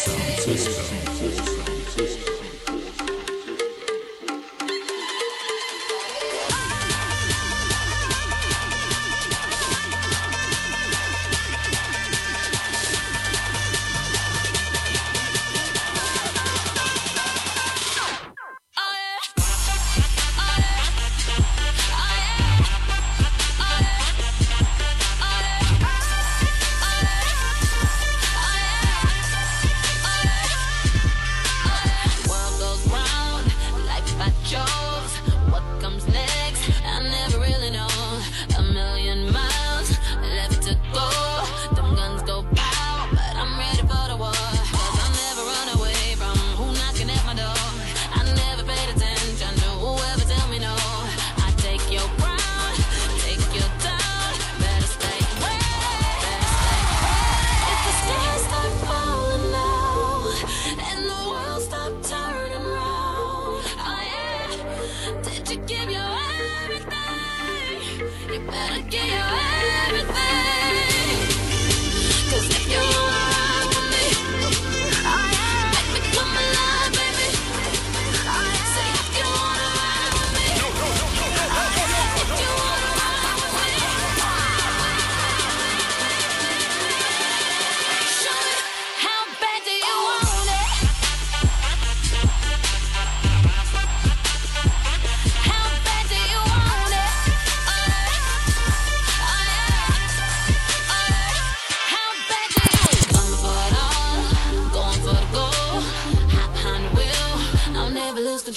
System. 0.00 0.56
System. 0.56 1.19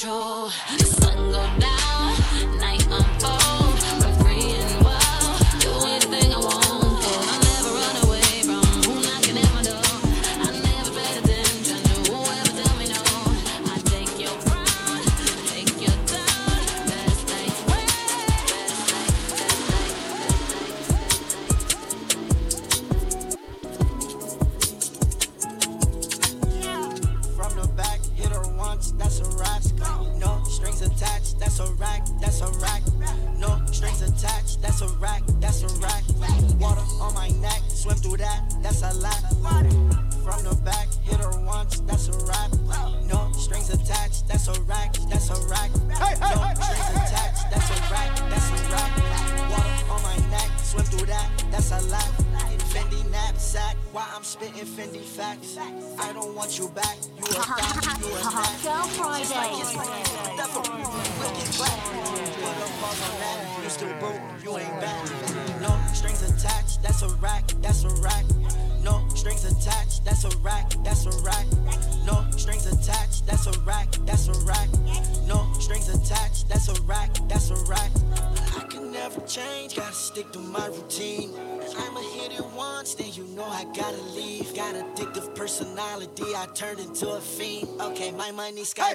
Money 0.02 0.54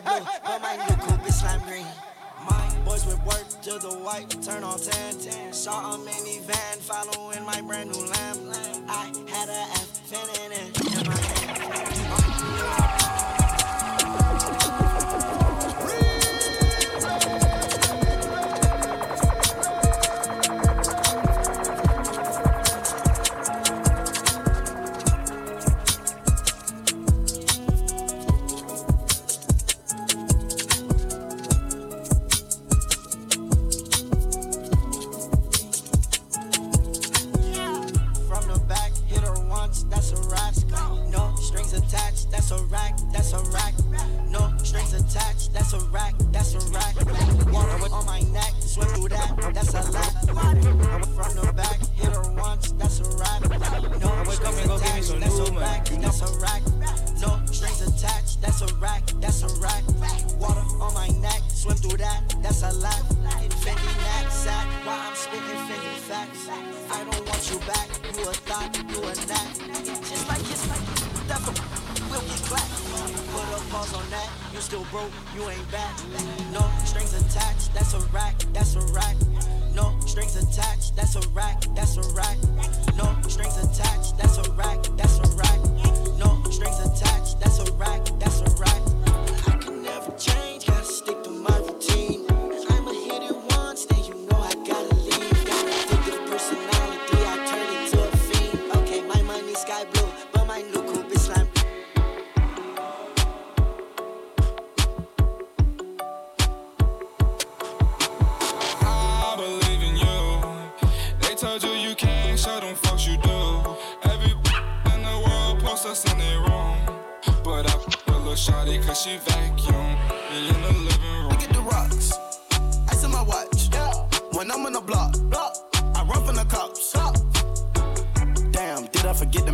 sky 0.00 0.18
blue, 0.18 0.26
but 0.44 0.62
my 0.62 0.76
new 0.76 0.96
coupe 0.96 1.28
is 1.28 1.40
slime 1.40 1.60
green. 1.66 1.86
My 2.48 2.74
boys 2.84 3.04
with 3.04 3.22
work 3.24 3.48
to 3.62 3.78
the 3.78 3.94
white, 3.98 4.30
turn 4.42 4.62
on 4.62 4.78
10. 4.78 5.52
Saw 5.52 5.94
a 5.94 5.98
minivan 5.98 6.76
following 6.78 7.44
my 7.44 7.60
brand 7.60 7.90
new 7.90 8.06
lamp. 8.06 8.38
I 8.88 9.12
had 9.28 9.48
a 9.48 9.77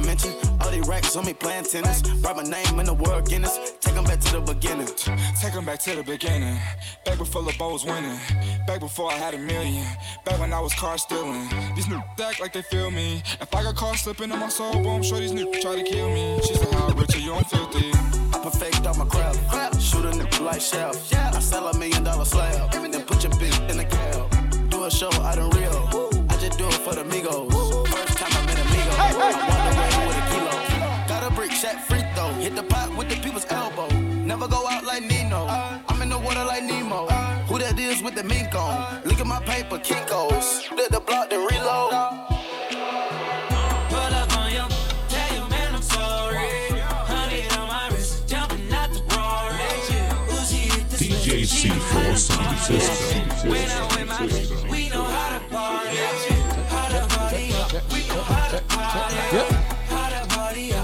mention? 0.05 0.33
All 0.61 0.71
these 0.71 0.87
racks 0.87 1.17
on 1.17 1.25
me 1.25 1.35
playing 1.35 1.65
tennis. 1.65 2.03
Write 2.23 2.37
my 2.37 2.43
name 2.43 2.81
in 2.81 2.87
the 2.87 2.95
world 2.95 3.29
Guinness. 3.29 3.73
Take 3.81 3.95
them 3.95 4.05
back 4.05 4.21
to 4.21 4.33
the 4.33 4.41
beginning. 4.41 4.89
Take 5.41 5.53
them 5.53 5.65
back 5.65 5.79
to 5.81 5.97
the 5.97 6.03
beginning. 6.03 6.59
Back 7.05 7.19
before 7.19 7.43
the 7.43 7.55
was 7.61 7.85
winning. 7.85 8.19
Back 8.67 8.81
before 8.81 9.11
I 9.11 9.15
had 9.15 9.35
a 9.35 9.39
million. 9.39 9.87
Back 10.25 10.39
when 10.41 10.53
I 10.53 10.61
was 10.61 10.75
car 10.75 10.99
stealing. 10.99 11.49
These 11.75 11.89
new 11.89 12.03
act 12.23 12.41
like 12.41 12.53
they 12.53 12.62
feel 12.62 12.91
me. 12.91 13.23
If 13.41 13.55
I 13.55 13.62
got 13.62 13.77
caught 13.77 13.97
slipping 13.97 14.31
in 14.31 14.39
my 14.39 14.49
soul, 14.49 14.83
boom, 14.83 15.03
sure 15.03 15.19
these 15.19 15.33
new 15.33 15.51
try 15.61 15.77
to 15.77 15.83
kill 15.83 16.09
me. 16.11 16.41
She 16.47 16.55
said, 16.55 16.73
How 16.75 16.89
rich 16.89 17.15
are 17.17 17.19
you? 17.19 17.35
I'm 17.35 17.45
filthy. 17.45 17.91
I 18.35 18.41
perfect 18.43 18.87
all 18.87 18.95
my 18.95 19.06
craft. 19.06 19.81
Shoot 19.81 20.05
a 20.05 20.11
nigga 20.11 20.41
like 20.41 20.61
chef. 20.61 21.12
I 21.15 21.41
sell 21.41 21.69
a 21.69 21.79
million 21.79 22.05
dollar 22.05 22.25
slab. 22.25 22.73
Then 22.73 23.03
put 23.03 23.23
your 23.25 23.33
bitch 23.33 23.71
in 23.71 23.77
the 23.77 23.85
cab. 23.85 24.71
Do 24.71 24.85
a 24.85 24.91
show 24.91 25.12
out 25.23 25.39
in 25.39 25.51
Rio. 25.51 25.89
I 26.29 26.37
just 26.37 26.59
do 26.59 26.67
it 26.67 26.75
for 26.75 26.95
the 26.95 27.05
Migos. 27.05 27.89
First 27.89 28.19
time 28.19 28.33
I 28.33 28.47
met 28.47 28.59
Amigos. 28.59 28.99
I 28.99 29.11
walked 29.19 29.37
away 29.37 29.67
with 29.67 29.67
a 29.67 29.75
kilo. 29.75 29.83
Got 31.64 31.76
a 31.76 31.88
brick, 31.88 31.88
shot 31.88 31.88
free 31.88 32.05
throw. 32.14 32.28
Hit 32.43 32.55
the 32.56 32.62
pot 32.62 32.94
with 32.94 33.08
the 33.08 33.16
people's 33.16 33.46
elbow. 33.49 33.88
Never 33.88 34.46
go 34.46 34.69
out 34.69 34.84
like 34.84 35.02
Nino. 35.02 35.46
I'm 35.88 36.02
in 36.02 36.11
the 36.11 36.19
water 36.19 36.44
like 36.44 36.62
Nemo. 36.62 37.06
Who 37.49 37.58
that 37.58 37.78
is 37.78 38.02
with 38.02 38.14
the 38.14 38.22
mink 38.25 38.55
on? 38.55 39.02
Look 39.05 39.19
at 39.20 39.26
my 39.26 39.40
paper, 39.44 39.78
Kinko's. 39.78 40.69
Let 40.76 40.90
the 40.90 41.00
block, 41.00 41.31
then 41.31 41.40
reload. 41.40 41.93
Pull 43.88 44.14
up 44.20 44.37
on 44.37 44.52
you, 44.52 44.66
tell 45.08 45.34
your 45.37 45.49
man 45.49 45.75
I'm 45.75 45.82
sorry. 45.82 46.69
Honey 47.08 47.49
on 47.56 47.69
my 47.69 47.88
wrist, 47.88 48.28
jumping 48.28 48.70
out 48.72 48.93
the 48.93 49.00
Rory. 49.14 49.56
Uzi 50.37 50.69
hit 50.69 50.88
the 50.90 50.96
DJ 50.96 51.46
switch, 51.46 51.49
she 51.49 51.69
know 51.69 51.75
how 51.76 52.12
C4 52.12 52.19
Sound. 52.19 52.58
System. 52.58 53.50
When 53.50 53.70
I'm 53.70 53.88
with 53.88 54.08
my 54.08 54.26
bitch, 54.26 54.70
we 54.70 54.88
know 54.90 55.05
how 55.05 55.38
to 55.38 55.44
party. 55.49 55.96
How 56.69 56.88
to 56.88 57.00
party 57.14 57.52
up, 57.55 57.72
we 57.93 58.00
know 58.08 58.22
how 58.22 58.49
to 58.52 58.60
party. 58.69 59.17
How 59.88 60.08
to 60.10 60.20
party 60.34 60.72
up, 60.75 60.83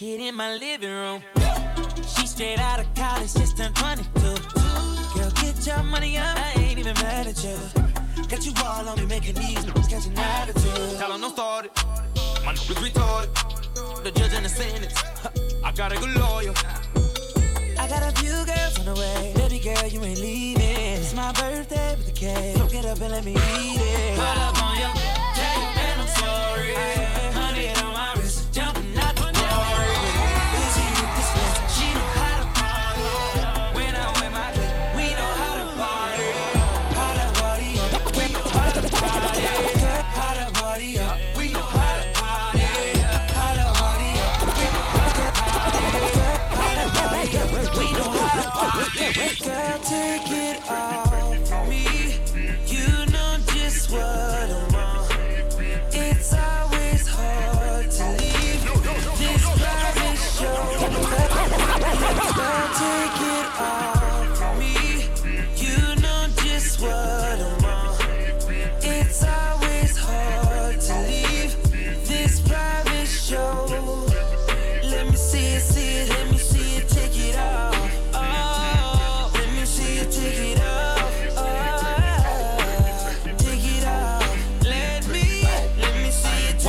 naked 0.00 0.20
in 0.20 0.34
my 0.34 0.56
living 0.56 0.90
room. 0.90 1.22
She 1.96 2.26
straight 2.26 2.58
out 2.58 2.80
of 2.80 2.94
college, 2.94 3.32
just 3.34 3.56
turned 3.56 3.74
22. 3.76 4.20
Girl, 4.20 5.30
get 5.42 5.66
your 5.66 5.82
money 5.84 6.16
up. 6.16 6.36
I 6.38 6.52
ain't 6.56 6.78
even 6.78 6.94
mad 6.94 7.26
at 7.26 7.42
you. 7.44 7.56
Got 8.28 8.46
you 8.46 8.52
all 8.64 8.88
on 8.88 8.98
me, 8.98 9.06
making 9.06 9.34
these 9.34 9.58
niggas 9.58 9.90
catch 9.90 10.06
an 10.06 10.18
attitude. 10.18 10.98
Tell 10.98 11.10
them 11.12 11.20
don't 11.20 11.32
start 11.32 11.66
it. 11.66 11.72
My 12.44 12.52
niggas 12.54 12.80
retarded. 12.88 14.04
The 14.04 14.10
judge 14.12 14.32
and 14.32 14.44
the 14.44 14.48
sentence. 14.48 14.94
I 15.64 15.72
gotta 15.72 15.96
go 15.96 16.06
loyal. 16.06 16.54
I 17.78 17.88
got 17.88 18.02
a 18.02 18.12
few 18.20 18.32
girls 18.32 18.78
on 18.78 18.86
the 18.86 18.94
way. 18.94 19.32
Baby 19.36 19.58
girl, 19.58 19.86
you 19.86 20.02
ain't 20.04 20.20
leaving. 20.20 20.62
It's 20.62 21.14
my 21.14 21.32
birthday 21.32 21.96
with 21.96 22.06
the 22.06 22.12
cake. 22.12 22.56
So 22.56 22.66
get 22.68 22.84
up 22.86 23.00
and 23.00 23.10
let 23.10 23.24
me 23.24 23.32
eat 23.32 23.80
it. 23.80 24.16
Pull 24.16 24.24
up 24.24 24.62
on 24.62 24.76
you. 24.78 24.90
Tell 25.34 25.56
you 25.60 25.68
man 25.76 26.00
I'm 26.00 26.08
sorry. 26.08 26.74
Honey 27.34 27.79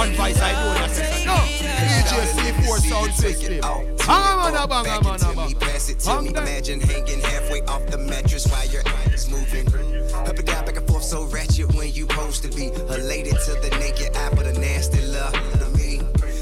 One 0.02 0.14
voice 0.14 0.42
I 0.42 0.52
know 0.54 0.72
it 0.72 0.82
off. 0.82 0.88
that 0.88 0.96
says, 0.96 1.10
Take 1.12 1.26
no, 1.28 1.34
it 1.34 1.62
off. 1.70 1.86
DJ 2.10 2.26
C4 2.34 2.78
sound 2.90 3.14
system. 3.14 3.60
Bang 3.62 4.40
on 4.40 4.56
a 4.56 4.68
bang 4.68 4.84
Back 4.84 5.06
on 5.06 5.12
a 5.12 5.14
into 5.14 5.31
to 6.04 6.22
me. 6.22 6.30
Imagine 6.30 6.80
hanging 6.80 7.20
halfway 7.22 7.62
off 7.64 7.86
the 7.88 7.98
mattress 7.98 8.48
while 8.48 8.66
your 8.68 8.84
ass 8.86 9.30
moving. 9.30 9.68
Up 10.14 10.38
and 10.38 10.46
down, 10.46 10.66
back 10.66 10.78
and 10.78 10.88
forth, 10.88 11.04
so 11.04 11.26
ratchet 11.26 11.74
when 11.76 11.92
you 11.94 12.08
supposed 12.08 12.44
to 12.44 12.50
be. 12.50 12.68
Elated 12.68 13.38
to 13.46 13.54
the 13.62 13.70
naked 13.80 14.16
eye, 14.16 14.30
but 14.36 14.46
a 14.46 14.54
nasty 14.54 15.02
love 15.08 15.34
to 15.34 15.70
me. 15.78 16.00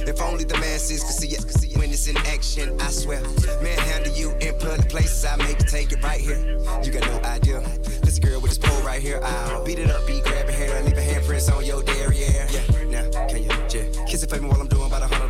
If 0.08 0.22
only 0.22 0.44
the 0.44 0.58
masses 0.58 1.04
could 1.04 1.16
see 1.16 1.30
it, 1.30 1.42
could 1.46 1.60
see 1.60 1.70
it 1.72 1.78
when 1.78 1.92
it's 1.92 2.08
in 2.08 2.18
action, 2.18 2.80
I 2.82 2.90
swear. 2.90 3.22
Manhandle 3.62 4.14
you 4.16 4.32
in 4.42 4.58
public 4.60 4.90
places, 4.90 5.24
I 5.26 5.36
make 5.38 5.60
you 5.60 5.66
take 5.66 5.92
it 5.92 6.02
right 6.04 6.20
here. 6.20 6.40
You 6.84 6.92
got 6.92 7.06
no 7.08 7.20
idea. 7.30 7.62
This 8.02 8.18
girl 8.18 8.42
with 8.42 8.52
this 8.52 8.58
pole 8.58 8.82
right 8.82 9.02
here, 9.02 9.20
I'll 9.24 9.64
beat 9.66 9.80
it 9.80 9.92
up, 9.92 10.06
be 10.08 10.22
grabbing 10.22 10.56
hair, 10.56 10.82
leave 10.84 10.98
a 10.98 11.02
handprints 11.02 11.54
on 11.56 11.66
your 11.66 11.84
derriere. 11.84 12.48
Yeah, 12.50 12.86
now, 12.90 13.28
can 13.28 13.44
you 13.44 13.50
just 13.70 14.08
kiss 14.08 14.24
it 14.24 14.30
for 14.30 14.42
me 14.42 14.48
while 14.48 14.60
I'm 14.60 14.68
doing 14.68 14.88
about 14.88 15.04
a 15.04 15.08
hundred 15.08 15.29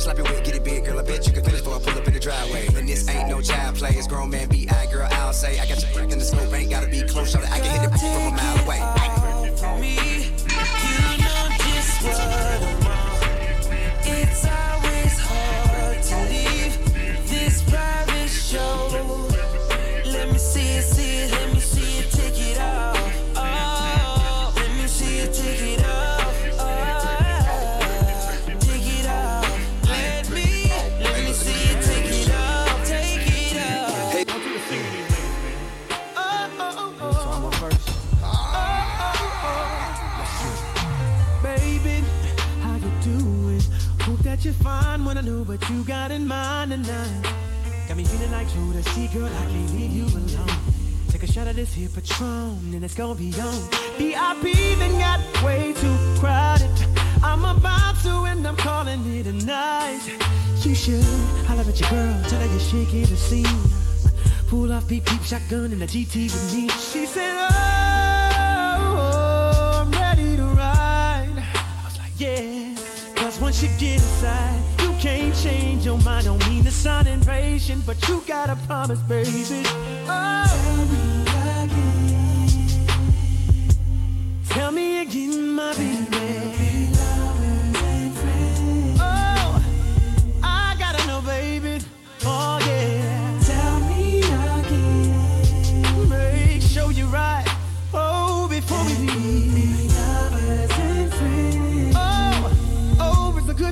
slap 0.00 0.18
it 0.18 0.24
wet, 0.24 0.44
get 0.44 0.54
it 0.56 0.64
big, 0.64 0.84
girl. 0.84 0.98
I 0.98 1.02
bet 1.02 1.26
you 1.26 1.32
can 1.32 1.44
finish 1.44 1.60
before 1.60 1.76
I 1.76 1.78
pull 1.80 1.98
up 1.98 2.06
in 2.06 2.14
the 2.14 2.20
driveway. 2.20 2.66
And 2.74 2.88
this 2.88 3.08
ain't 3.08 3.28
no 3.28 3.40
child 3.40 3.76
play, 3.76 3.90
it's 3.90 4.06
grown 4.06 4.30
man 4.30 4.48
B.I. 4.48 4.86
Girl, 4.86 5.08
I'll 5.10 5.32
say 5.32 5.58
I 5.58 5.66
got 5.66 5.82
your 5.82 6.02
in 6.04 6.18
the 6.18 6.24
scope, 6.24 6.52
ain't 6.52 6.70
gotta 6.70 6.88
be 6.88 7.02
close, 7.02 7.34
shawty. 7.34 7.50
I 7.50 7.60
can 7.60 7.70
hit 7.70 7.90
it 7.90 7.98
from 7.98 8.26
a 8.26 8.36
mile 8.36 8.64
away. 8.64 10.09
Fine 44.62 45.04
when 45.04 45.16
I 45.16 45.22
know 45.22 45.42
what 45.44 45.68
you 45.70 45.82
got 45.84 46.10
in 46.10 46.26
mind 46.26 46.70
tonight. 46.70 47.22
Got 47.88 47.96
me 47.96 48.04
feeling 48.04 48.30
like 48.30 48.46
Jodeci, 48.48 49.12
girl, 49.12 49.26
I 49.26 49.46
can't 49.46 49.72
leave 49.72 49.90
you 49.90 50.04
alone. 50.04 50.48
Take 51.08 51.22
a 51.22 51.26
shot 51.26 51.48
of 51.48 51.56
this 51.56 51.72
here 51.72 51.88
Patron, 51.88 52.74
and 52.74 52.84
it's 52.84 52.94
gonna 52.94 53.14
be 53.14 53.32
on. 53.40 53.60
VIP 53.98 54.54
then 54.78 54.98
got 54.98 55.20
way 55.42 55.72
too 55.72 55.96
crowded. 56.18 56.70
I'm 57.22 57.44
about 57.44 57.96
to, 58.02 58.24
and 58.30 58.46
I'm 58.46 58.56
calling 58.56 59.00
it 59.16 59.26
a 59.26 59.32
night. 59.32 60.02
You 60.62 60.74
should 60.74 61.02
holler 61.46 61.62
at 61.62 61.80
your 61.80 61.90
girl, 61.90 62.22
tell 62.28 62.40
her 62.40 62.46
you're 62.46 62.60
shaking 62.60 63.06
the 63.06 63.16
scene. 63.16 63.46
Pull 64.48 64.72
off 64.72 64.86
beep 64.88 65.04
beep 65.06 65.22
shotgun 65.22 65.72
in 65.72 65.78
the 65.78 65.86
GT 65.86 66.24
with 66.24 66.54
me. 66.54 66.68
She 66.68 67.06
said, 67.06 67.34
Oh, 67.34 67.79
you 73.62 73.68
get 73.78 73.94
inside, 73.94 74.62
you 74.80 74.90
can't 74.98 75.34
change 75.34 75.84
your 75.84 75.98
mind. 75.98 76.24
Don't 76.24 76.48
mean 76.48 76.64
to 76.64 76.70
sound 76.70 77.06
impatient, 77.06 77.84
but 77.84 77.96
you 78.08 78.22
gotta 78.26 78.56
promise, 78.66 79.00
baby. 79.00 79.62
Oh, 80.08 80.44
tell 80.64 80.86
me 80.86 81.02
again. 81.64 82.86
Tell 84.48 84.72
me 84.72 85.02
again, 85.02 85.50
my 85.50 85.74
baby. 85.74 86.49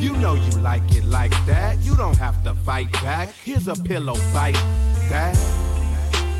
You 0.00 0.16
know 0.16 0.32
you 0.32 0.50
like 0.62 0.96
it 0.96 1.04
like 1.04 1.32
that. 1.44 1.78
You 1.80 1.94
don't 1.94 2.16
have 2.16 2.42
to 2.44 2.54
fight 2.54 2.90
back. 2.94 3.34
Here's 3.44 3.68
a 3.68 3.74
pillow 3.74 4.14
fight 4.32 4.54
that. 5.10 5.36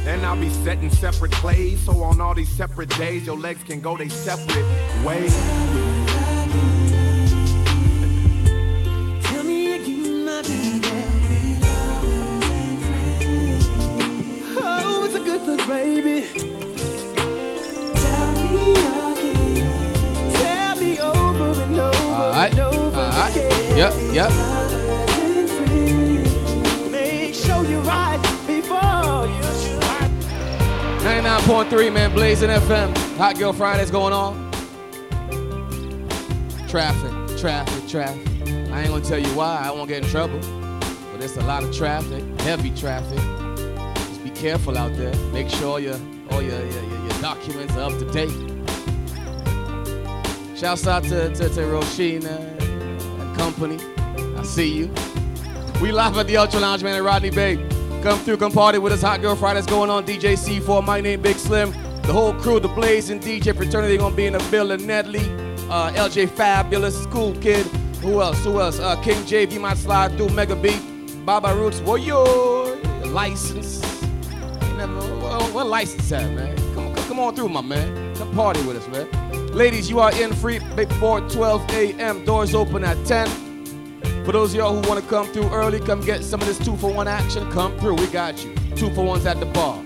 And 0.07 0.25
I'll 0.25 0.35
be 0.35 0.49
setting 0.49 0.89
separate 0.89 1.33
plays. 1.33 1.79
So 1.81 2.03
on 2.03 2.23
all 2.23 2.35
these 2.35 2.49
separate 2.49 2.89
days, 2.97 3.27
your 3.27 3.37
legs 3.37 3.63
can 3.63 3.81
go 3.81 3.99
they 3.99 4.09
separate 4.09 4.65
ways. 5.05 5.90
Blazing 32.31 32.51
FM. 32.51 32.97
Hot 33.17 33.37
Girl 33.37 33.53
Fridays 33.53 33.91
going 33.91 34.13
on. 34.13 34.53
Traffic, 36.69 37.11
traffic, 37.37 37.89
traffic. 37.89 38.25
I 38.71 38.83
ain't 38.83 38.91
gonna 38.91 39.05
tell 39.05 39.19
you 39.19 39.27
why, 39.35 39.61
I 39.65 39.73
won't 39.73 39.89
get 39.89 40.05
in 40.05 40.11
trouble. 40.11 40.39
But 41.11 41.25
it's 41.25 41.37
a 41.37 41.41
lot 41.41 41.65
of 41.65 41.75
traffic, 41.75 42.23
heavy 42.43 42.71
traffic. 42.71 43.19
Just 43.97 44.23
be 44.23 44.31
careful 44.31 44.79
out 44.79 44.97
there. 44.97 45.13
Make 45.33 45.49
sure 45.49 45.81
your 45.81 45.99
all 46.31 46.41
your, 46.41 46.57
your, 46.57 46.85
your, 46.85 47.21
documents 47.21 47.75
are 47.75 47.91
up 47.91 47.99
to 47.99 48.09
date. 48.13 48.31
Shouts 50.57 50.87
out 50.87 51.03
to, 51.03 51.35
to, 51.35 51.49
to 51.49 51.61
Roshina 51.63 52.39
and 52.61 53.37
company. 53.37 53.77
I 54.39 54.45
see 54.45 54.73
you. 54.73 54.95
We 55.83 55.91
live 55.91 56.17
at 56.17 56.29
the 56.29 56.37
Ultra 56.37 56.61
Lounge, 56.61 56.85
man, 56.85 56.95
at 56.95 57.03
Rodney 57.03 57.31
Bay. 57.31 57.57
Come 58.05 58.21
through, 58.21 58.37
come 58.37 58.53
party 58.53 58.79
with 58.79 58.93
us. 58.93 59.03
Hot 59.03 59.21
Girl 59.21 59.35
Fridays 59.35 59.67
going 59.67 59.91
on. 59.91 60.07
DJ 60.07 60.35
C4, 60.35 60.87
my 60.87 61.01
name 61.01 61.21
Big 61.23 61.35
Slim. 61.35 61.75
The 62.03 62.13
whole 62.13 62.35
crew, 62.35 62.57
of 62.57 62.63
the 62.63 62.69
Blazing 62.69 63.21
DJ 63.21 63.57
fraternity, 63.57 63.97
gonna 63.97 64.15
be 64.15 64.27
in 64.27 64.33
the 64.33 64.47
building. 64.51 64.81
Nedley, 64.81 65.25
uh, 65.71 65.93
LJ 65.93 66.31
Fabulous, 66.31 67.01
School 67.03 67.35
Kid. 67.37 67.67
Who 68.03 68.21
else? 68.21 68.43
Who 68.45 68.61
else? 68.61 68.79
Uh, 68.81 68.97
King 69.03 69.23
JV 69.25 69.61
might 69.61 69.77
slide 69.77 70.17
through. 70.17 70.31
Mega 70.31 70.57
Beat, 70.57 70.81
Baba 71.25 71.55
Roots, 71.55 71.81
Warrior, 71.81 72.77
license. 73.07 73.81
Never, 74.77 75.01
what, 75.21 75.53
what 75.53 75.67
license 75.67 76.11
at, 76.13 76.33
man? 76.33 76.57
Come, 76.75 76.95
come, 76.95 77.05
come 77.09 77.21
on 77.21 77.37
through, 77.37 77.51
my 77.51 77.61
man. 77.61 78.17
Come 78.17 78.35
party 78.35 78.63
with 78.63 78.77
us, 78.77 78.89
man. 78.89 79.47
Ladies, 79.49 79.91
you 79.91 80.01
are 80.01 80.13
in 80.21 80.33
free 80.33 80.59
before 80.77 81.21
12 81.29 81.71
a.m. 81.73 82.25
Doors 82.25 82.55
open 82.55 82.85
at 82.85 82.97
10. 83.07 84.25
For 84.25 84.33
those 84.33 84.53
of 84.53 84.59
y'all 84.59 84.81
who 84.81 84.89
want 84.89 85.03
to 85.03 85.09
come 85.09 85.27
through 85.33 85.49
early, 85.51 85.81
come 85.81 86.01
get 86.01 86.23
some 86.25 86.41
of 86.41 86.47
this 86.47 86.59
two 86.59 86.77
for 86.77 86.93
one 86.93 87.09
action. 87.09 87.51
Come 87.51 87.77
through, 87.79 87.95
we 87.97 88.07
got 88.09 88.45
you. 88.45 88.55
Two 88.77 88.91
for 88.95 89.05
ones 89.05 89.27
at 89.27 89.41
the 89.41 89.47
bar. 89.47 89.83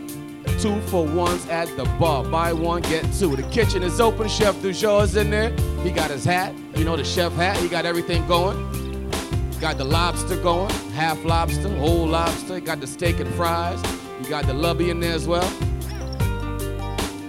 Two 0.64 0.80
for 0.86 1.04
ones 1.04 1.46
at 1.50 1.68
the 1.76 1.84
bar. 2.00 2.24
Buy 2.24 2.54
one, 2.54 2.80
get 2.80 3.04
two. 3.12 3.36
The 3.36 3.42
kitchen 3.50 3.82
is 3.82 4.00
open. 4.00 4.30
Chef 4.30 4.54
Dujour 4.62 5.04
is 5.04 5.14
in 5.14 5.28
there. 5.28 5.50
He 5.82 5.90
got 5.90 6.10
his 6.10 6.24
hat, 6.24 6.54
you 6.74 6.86
know, 6.86 6.96
the 6.96 7.04
chef 7.04 7.34
hat. 7.34 7.58
He 7.58 7.68
got 7.68 7.84
everything 7.84 8.26
going. 8.26 8.56
Got 9.60 9.76
the 9.76 9.84
lobster 9.84 10.38
going, 10.38 10.70
half 10.94 11.22
lobster, 11.22 11.68
whole 11.76 12.06
lobster. 12.06 12.60
Got 12.60 12.80
the 12.80 12.86
steak 12.86 13.20
and 13.20 13.28
fries. 13.34 13.78
You 14.22 14.30
got 14.30 14.46
the 14.46 14.54
lubby 14.54 14.88
in 14.88 15.00
there 15.00 15.12
as 15.12 15.28
well. 15.28 15.46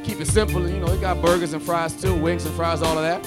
Keep 0.05 0.21
it 0.21 0.27
simple, 0.27 0.65
you 0.69 0.79
know. 0.79 0.93
He 0.93 1.01
got 1.01 1.21
burgers 1.21 1.51
and 1.51 1.61
fries 1.61 1.93
too, 1.93 2.15
wings 2.15 2.45
and 2.45 2.55
fries, 2.55 2.81
all 2.81 2.97
of 2.97 3.03
that. 3.03 3.21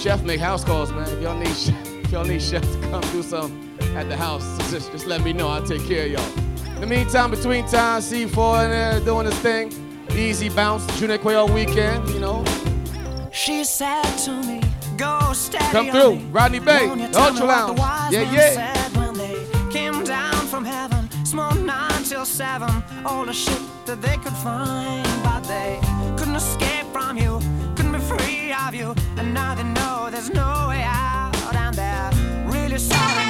Chef 0.00 0.24
make 0.24 0.40
house 0.40 0.64
calls, 0.64 0.90
man. 0.90 1.08
If 1.08 1.22
y'all 1.22 1.38
need 1.38 1.56
chef, 1.56 1.86
if 2.04 2.10
y'all 2.10 2.24
need 2.24 2.42
chef 2.42 2.62
to 2.62 2.80
come 2.90 3.00
do 3.12 3.22
something 3.22 3.96
at 3.96 4.08
the 4.08 4.16
house, 4.16 4.42
just, 4.72 4.90
just 4.90 5.06
let 5.06 5.22
me 5.22 5.32
know. 5.32 5.46
I'll 5.46 5.62
take 5.62 5.86
care 5.86 6.06
of 6.06 6.10
y'all. 6.10 6.51
In 6.82 6.88
the 6.88 6.96
meantime, 6.96 7.30
between 7.30 7.64
time, 7.68 8.00
C4 8.00 8.64
in 8.64 8.70
there 8.70 8.92
uh, 8.94 8.98
doing 8.98 9.26
his 9.26 9.38
thing. 9.38 9.72
Easy 10.16 10.48
bounce, 10.48 10.84
Junior 10.98 11.16
Quail 11.16 11.46
weekend, 11.46 12.08
you 12.08 12.18
know. 12.18 12.44
She 13.30 13.62
said 13.62 14.02
to 14.24 14.42
me, 14.42 14.60
go 14.96 15.32
steady 15.32 15.64
Come 15.66 15.90
on 15.90 15.92
through. 15.92 16.26
Rodney 16.32 16.58
Bay, 16.58 16.88
the 16.88 17.20
Ultra 17.20 17.46
Lounge. 17.46 17.78
Yeah, 18.10 18.32
yeah. 18.32 18.74
said 18.74 18.96
when 18.96 19.14
they 19.14 19.46
came 19.70 20.02
down 20.02 20.34
from 20.48 20.64
heaven, 20.64 21.08
small 21.24 21.54
nine 21.54 22.02
till 22.02 22.24
seven, 22.24 22.82
all 23.06 23.26
the 23.26 23.32
shit 23.32 23.62
that 23.86 24.02
they 24.02 24.16
could 24.16 24.36
find, 24.42 25.06
but 25.22 25.42
they 25.42 25.78
couldn't 26.18 26.34
escape 26.34 26.86
from 26.92 27.16
you, 27.16 27.38
couldn't 27.76 27.92
be 27.92 28.00
free 28.00 28.52
of 28.52 28.74
you, 28.74 28.92
and 29.18 29.32
now 29.32 29.54
they 29.54 29.62
know 29.62 30.08
there's 30.10 30.30
no 30.30 30.66
way 30.68 30.82
out, 30.82 31.54
and 31.54 31.76
they're 31.76 32.10
really 32.50 32.78
sorry 32.78 33.21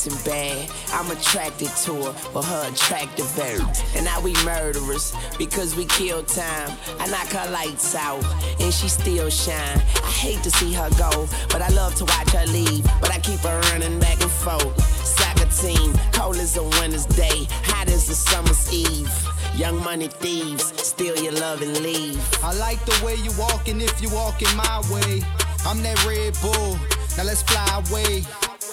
Jackson 0.00 0.32
bad. 0.32 0.70
I'm 0.92 1.10
attracted 1.10 1.68
to 1.84 1.94
her 2.04 2.12
for 2.12 2.42
her 2.42 2.68
attractive 2.68 3.26
verbs. 3.32 3.82
And 3.94 4.04
now 4.04 4.20
we 4.20 4.32
murderers 4.44 5.12
because 5.38 5.76
we 5.76 5.84
kill 5.86 6.22
time. 6.22 6.76
I 6.98 7.06
knock 7.08 7.28
her 7.28 7.50
lights 7.50 7.94
out 7.94 8.24
and 8.60 8.72
she 8.72 8.88
still 8.88 9.28
shine. 9.28 9.78
I 10.02 10.10
hate 10.10 10.42
to 10.42 10.50
see 10.50 10.72
her 10.72 10.88
go, 10.96 11.28
but 11.50 11.60
I 11.60 11.68
love 11.70 11.94
to 11.96 12.04
watch 12.04 12.30
her 12.30 12.46
leave. 12.46 12.84
But 13.00 13.10
I 13.10 13.18
keep 13.18 13.40
her 13.40 13.60
running 13.72 13.98
back 14.00 14.20
and 14.22 14.30
forth. 14.30 14.80
Soccer 15.04 15.50
team, 15.60 15.92
cold 16.12 16.36
as 16.36 16.56
a 16.56 16.62
winter's 16.62 17.06
day, 17.06 17.46
hot 17.64 17.88
as 17.88 18.08
a 18.08 18.14
summer's 18.14 18.72
eve. 18.72 19.10
Young 19.54 19.82
money 19.82 20.08
thieves, 20.08 20.72
steal 20.80 21.16
your 21.16 21.32
love 21.32 21.60
and 21.60 21.78
leave. 21.80 22.18
I 22.42 22.54
like 22.54 22.82
the 22.86 23.04
way 23.04 23.16
you 23.16 23.30
walking 23.38 23.80
if 23.80 24.00
you 24.00 24.08
walking 24.10 24.54
my 24.56 24.82
way. 24.90 25.22
I'm 25.66 25.82
that 25.82 26.02
Red 26.06 26.34
Bull, 26.40 26.78
now 27.18 27.24
let's 27.24 27.42
fly 27.42 27.82
away. 27.90 28.24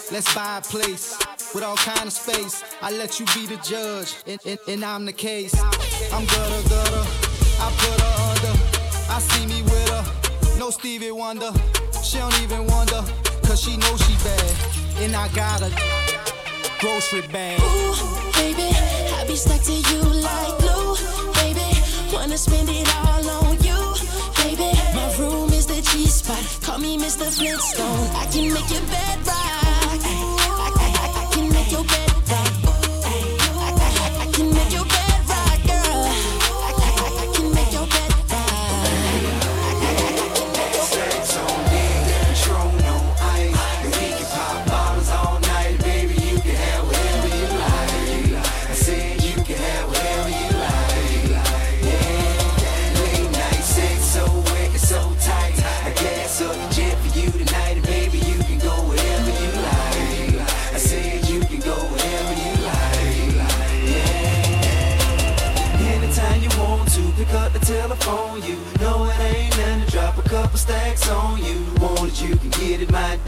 Let's 0.10 0.34
buy 0.34 0.60
a 0.60 0.62
place 0.62 1.18
with 1.54 1.64
all 1.66 1.76
kind 1.76 2.08
of 2.08 2.14
space. 2.14 2.64
I 2.82 2.92
let 2.92 3.20
you 3.20 3.26
be 3.36 3.46
the 3.46 3.58
judge, 3.58 4.16
and, 4.26 4.40
and, 4.46 4.58
and 4.66 4.86
I'm 4.86 5.06
the 5.06 5.12
case. 5.12 5.54
I'm 6.14 6.26
gutter 6.26 6.70
gutter, 6.70 7.04
I 7.60 7.68
put 7.76 8.00
her 8.00 8.16
under. 8.32 8.56
I 9.12 9.20
see 9.20 9.46
me 9.48 9.62
with 9.64 9.90
her, 9.90 10.60
no 10.60 10.70
Stevie 10.70 11.12
Wonder. 11.12 11.52
She 12.02 12.20
don't 12.20 12.42
even 12.42 12.68
wonder, 12.68 13.04
cause 13.44 13.62
she 13.62 13.76
knows 13.76 14.00
she 14.08 14.16
bad. 14.24 14.56
And 15.04 15.14
I 15.14 15.28
got 15.36 15.62
a 15.62 15.70
grocery 16.80 17.28
bag. 17.28 17.60
Ooh, 17.60 18.32
baby, 18.32 18.70
I 19.12 19.26
be 19.28 19.36
stuck 19.36 19.62
to 19.64 19.74
you 19.74 20.02
like 20.24 20.58
glue. 20.60 20.96
Baby, 21.34 21.68
wanna 22.14 22.38
spend 22.38 22.70
it 22.72 22.88
all 22.96 23.30
on 23.44 23.58
you. 23.60 23.76
Baby, 24.42 24.72
my 24.96 25.14
room 25.20 25.52
is 25.52 25.66
the 25.68 25.82
G 25.82 26.08
spot. 26.08 26.40
Call 26.64 26.80
me 26.80 26.98
Mr. 26.98 27.28
Flintstone. 27.28 28.08
I 28.16 28.26
can 28.32 28.54
make 28.54 28.72
your 28.72 28.82
bed 28.88 29.28
right. 29.28 29.47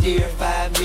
dear 0.02 0.30
five 0.40 0.79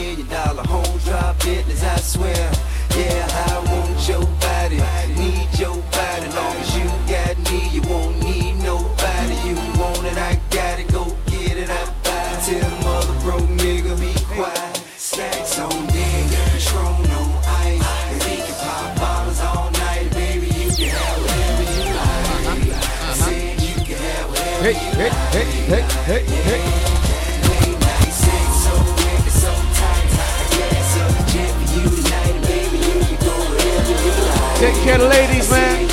care 34.85 34.97
of 34.97 35.01
the 35.01 35.09
ladies, 35.09 35.51
man. 35.51 35.85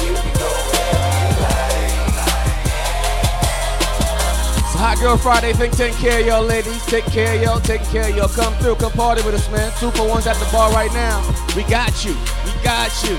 It's 4.58 4.76
Hot 4.76 4.98
Girl 5.00 5.16
Friday, 5.16 5.54
think 5.54 5.78
take 5.78 5.94
care 5.94 6.20
of 6.20 6.26
y'all 6.26 6.44
ladies, 6.44 6.86
take 6.88 7.06
care 7.06 7.36
of 7.36 7.42
y'all, 7.42 7.60
take 7.62 7.84
care 7.84 8.10
of 8.10 8.16
y'all. 8.18 8.28
Come 8.28 8.54
through, 8.56 8.76
come 8.76 8.92
party 8.92 9.24
with 9.24 9.36
us, 9.36 9.50
man. 9.50 9.72
Two 9.80 9.92
for 9.92 10.06
ones 10.10 10.28
at 10.28 10.36
the 10.36 10.52
bar 10.52 10.74
right 10.74 10.92
now. 10.92 11.22
We 11.56 11.64
got 11.64 12.04
you, 12.04 12.14
we 12.44 12.52
got 12.64 12.92
you, 13.08 13.16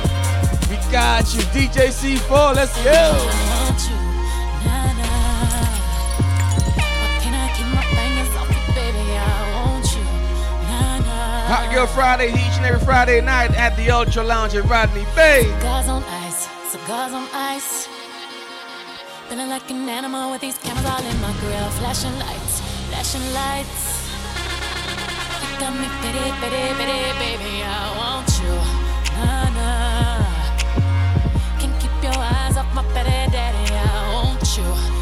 we 0.69 0.77
got 0.93 1.33
you. 1.35 1.41
DJ 1.57 1.89
C4, 1.89 2.55
let's 2.55 2.77
go. 2.85 3.52
Hot 11.53 11.71
Girl 11.71 11.87
Friday 11.87 12.33
each 12.33 12.57
and 12.57 12.65
every 12.65 12.81
Friday 12.81 13.21
night 13.21 13.53
at 13.59 13.77
the 13.77 13.91
Ultra 13.91 14.25
Lounge 14.25 14.55
in 14.55 14.67
Rodney 14.69 15.05
Bay. 15.15 15.45
Cigars 15.61 15.87
on 15.87 16.03
ice, 16.25 16.49
cigars 16.73 17.13
on 17.13 17.29
ice. 17.35 17.87
Feeling 19.29 19.51
like 19.51 19.71
an 19.71 19.87
animal 19.87 20.31
with 20.31 20.41
these 20.41 20.57
cameras 20.57 20.87
all 20.87 21.05
in 21.05 21.21
my 21.21 21.31
grill. 21.41 21.69
Flashing 21.77 22.19
lights, 22.19 22.63
flashing 22.89 23.27
lights. 23.37 23.85
You 25.45 25.61
got 25.61 25.77
me 25.77 25.89
pity, 26.01 26.25
pity, 26.41 26.73
pity, 26.81 27.01
baby. 27.21 27.61
I 27.61 27.85
want 28.01 28.33
you. 28.41 28.57
Nah, 29.13 29.53
nah. 29.53 30.25
Can't 31.61 31.77
keep 31.79 31.93
your 32.03 32.17
eyes 32.17 32.57
off 32.57 32.73
my 32.73 32.83
petty 32.95 33.31
daddy. 33.31 33.75
I 33.75 34.15
want 34.15 34.57
you. 34.57 35.02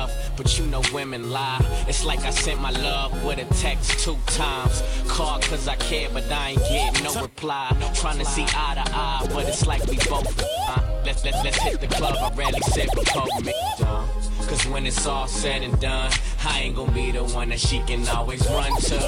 Love, 0.00 0.32
but 0.36 0.58
you 0.58 0.66
know 0.66 0.82
women 0.92 1.30
lie. 1.30 1.60
It's 1.88 2.04
like 2.04 2.20
I 2.20 2.30
sent 2.30 2.60
my 2.60 2.70
love 2.70 3.12
with 3.24 3.38
a 3.38 3.54
text 3.54 4.04
two 4.04 4.16
times. 4.26 4.82
Called 5.06 5.42
cause 5.42 5.68
I 5.68 5.76
care, 5.76 6.08
but 6.12 6.30
I 6.30 6.50
ain't 6.50 6.60
get 6.60 7.02
no 7.02 7.12
reply. 7.20 7.68
Trying 7.94 8.18
to 8.18 8.24
see 8.24 8.44
eye 8.44 8.74
to 8.80 8.86
eye, 8.94 9.26
but 9.34 9.46
it's 9.48 9.66
like 9.66 9.84
we 9.86 9.96
both. 10.08 10.28
Uh, 10.68 11.02
let's 11.04 11.24
let's 11.24 11.42
let's 11.44 11.58
hit 11.58 11.80
the 11.80 11.88
club. 11.88 12.16
I 12.18 12.34
rarely 12.34 12.60
said 12.74 12.88
before 12.94 13.26
me. 13.42 13.54
Uh, 13.80 14.06
Cause 14.48 14.66
when 14.66 14.84
it's 14.86 15.06
all 15.06 15.28
said 15.28 15.62
and 15.62 15.78
done, 15.80 16.10
I 16.44 16.60
ain't 16.60 16.74
gonna 16.74 16.92
be 16.92 17.12
the 17.12 17.24
one 17.24 17.50
that 17.50 17.60
she 17.60 17.78
can 17.80 18.08
always 18.08 18.44
run 18.48 18.72
to. 18.88 18.98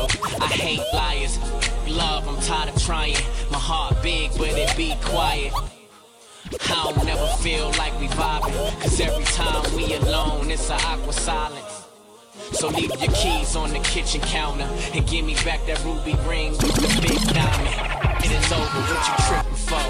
I 0.40 0.46
hate 0.46 0.84
liars. 0.92 1.38
Love, 1.88 2.28
I'm 2.28 2.40
tired 2.42 2.68
of 2.68 2.80
trying. 2.80 3.16
My 3.50 3.58
heart 3.58 4.02
big, 4.02 4.30
but 4.38 4.50
it 4.50 4.76
be 4.76 4.94
quiet. 5.02 5.52
I 6.60 6.92
don't 6.92 7.04
never 7.04 7.26
feel 7.42 7.70
like 7.78 7.98
we 8.00 8.08
vibing. 8.08 8.80
Cause 8.80 9.00
every 9.00 9.24
time 9.24 9.62
we 9.74 9.94
alone, 9.94 10.50
it's 10.50 10.68
a 10.70 10.74
awkward 10.74 11.14
silence. 11.14 11.86
So 12.52 12.68
leave 12.68 12.90
your 13.00 13.12
keys 13.12 13.56
on 13.56 13.70
the 13.70 13.78
kitchen 13.80 14.20
counter 14.20 14.68
and 14.94 15.06
give 15.08 15.24
me 15.24 15.34
back 15.44 15.64
that 15.66 15.82
ruby 15.84 16.14
ring 16.28 16.52
with 16.52 16.74
the 16.74 17.00
big 17.00 17.20
diamond. 17.34 18.24
It 18.24 18.30
is 18.30 18.52
over, 18.52 18.80
what 18.88 19.02
you 19.08 19.14
tripping 19.26 19.60
for? 19.66 19.84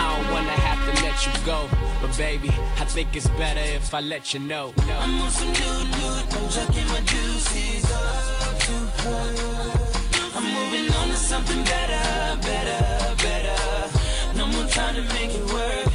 I 0.00 0.16
don't 0.16 0.32
wanna 0.32 0.50
have 0.50 0.80
to 0.88 1.02
let 1.04 1.26
you 1.26 1.32
go. 1.44 1.68
But 2.00 2.16
baby, 2.16 2.48
I 2.78 2.84
think 2.86 3.14
it's 3.14 3.28
better 3.30 3.60
if 3.60 3.92
I 3.92 4.00
let 4.00 4.32
you 4.32 4.40
know. 4.40 4.72
I'm 4.78 5.20
on 5.20 5.30
some 5.30 5.52
new 5.52 5.76
loot, 5.96 6.24
I'm 6.36 6.48
chucking 6.48 6.88
my 6.88 7.00
juices 7.00 7.84
up 7.92 8.58
to. 8.58 8.74
I'm 10.36 10.44
moving 10.54 10.92
on 10.94 11.08
to 11.08 11.16
something 11.16 11.62
better, 11.64 12.40
better, 12.40 13.16
better. 13.16 14.36
No 14.36 14.46
more 14.46 14.66
trying 14.68 14.94
to 14.94 15.02
make 15.14 15.34
it 15.34 15.44
work. 15.52 15.89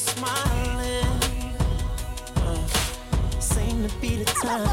Smiling. 0.00 1.04
uh, 2.36 2.66
Seem 3.40 3.86
to 3.86 3.94
be 4.00 4.16
the 4.16 4.24
time 4.24 4.64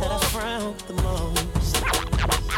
that 0.00 0.10
I 0.10 0.18
frown 0.32 0.74
the 0.86 0.94
most. 1.02 1.82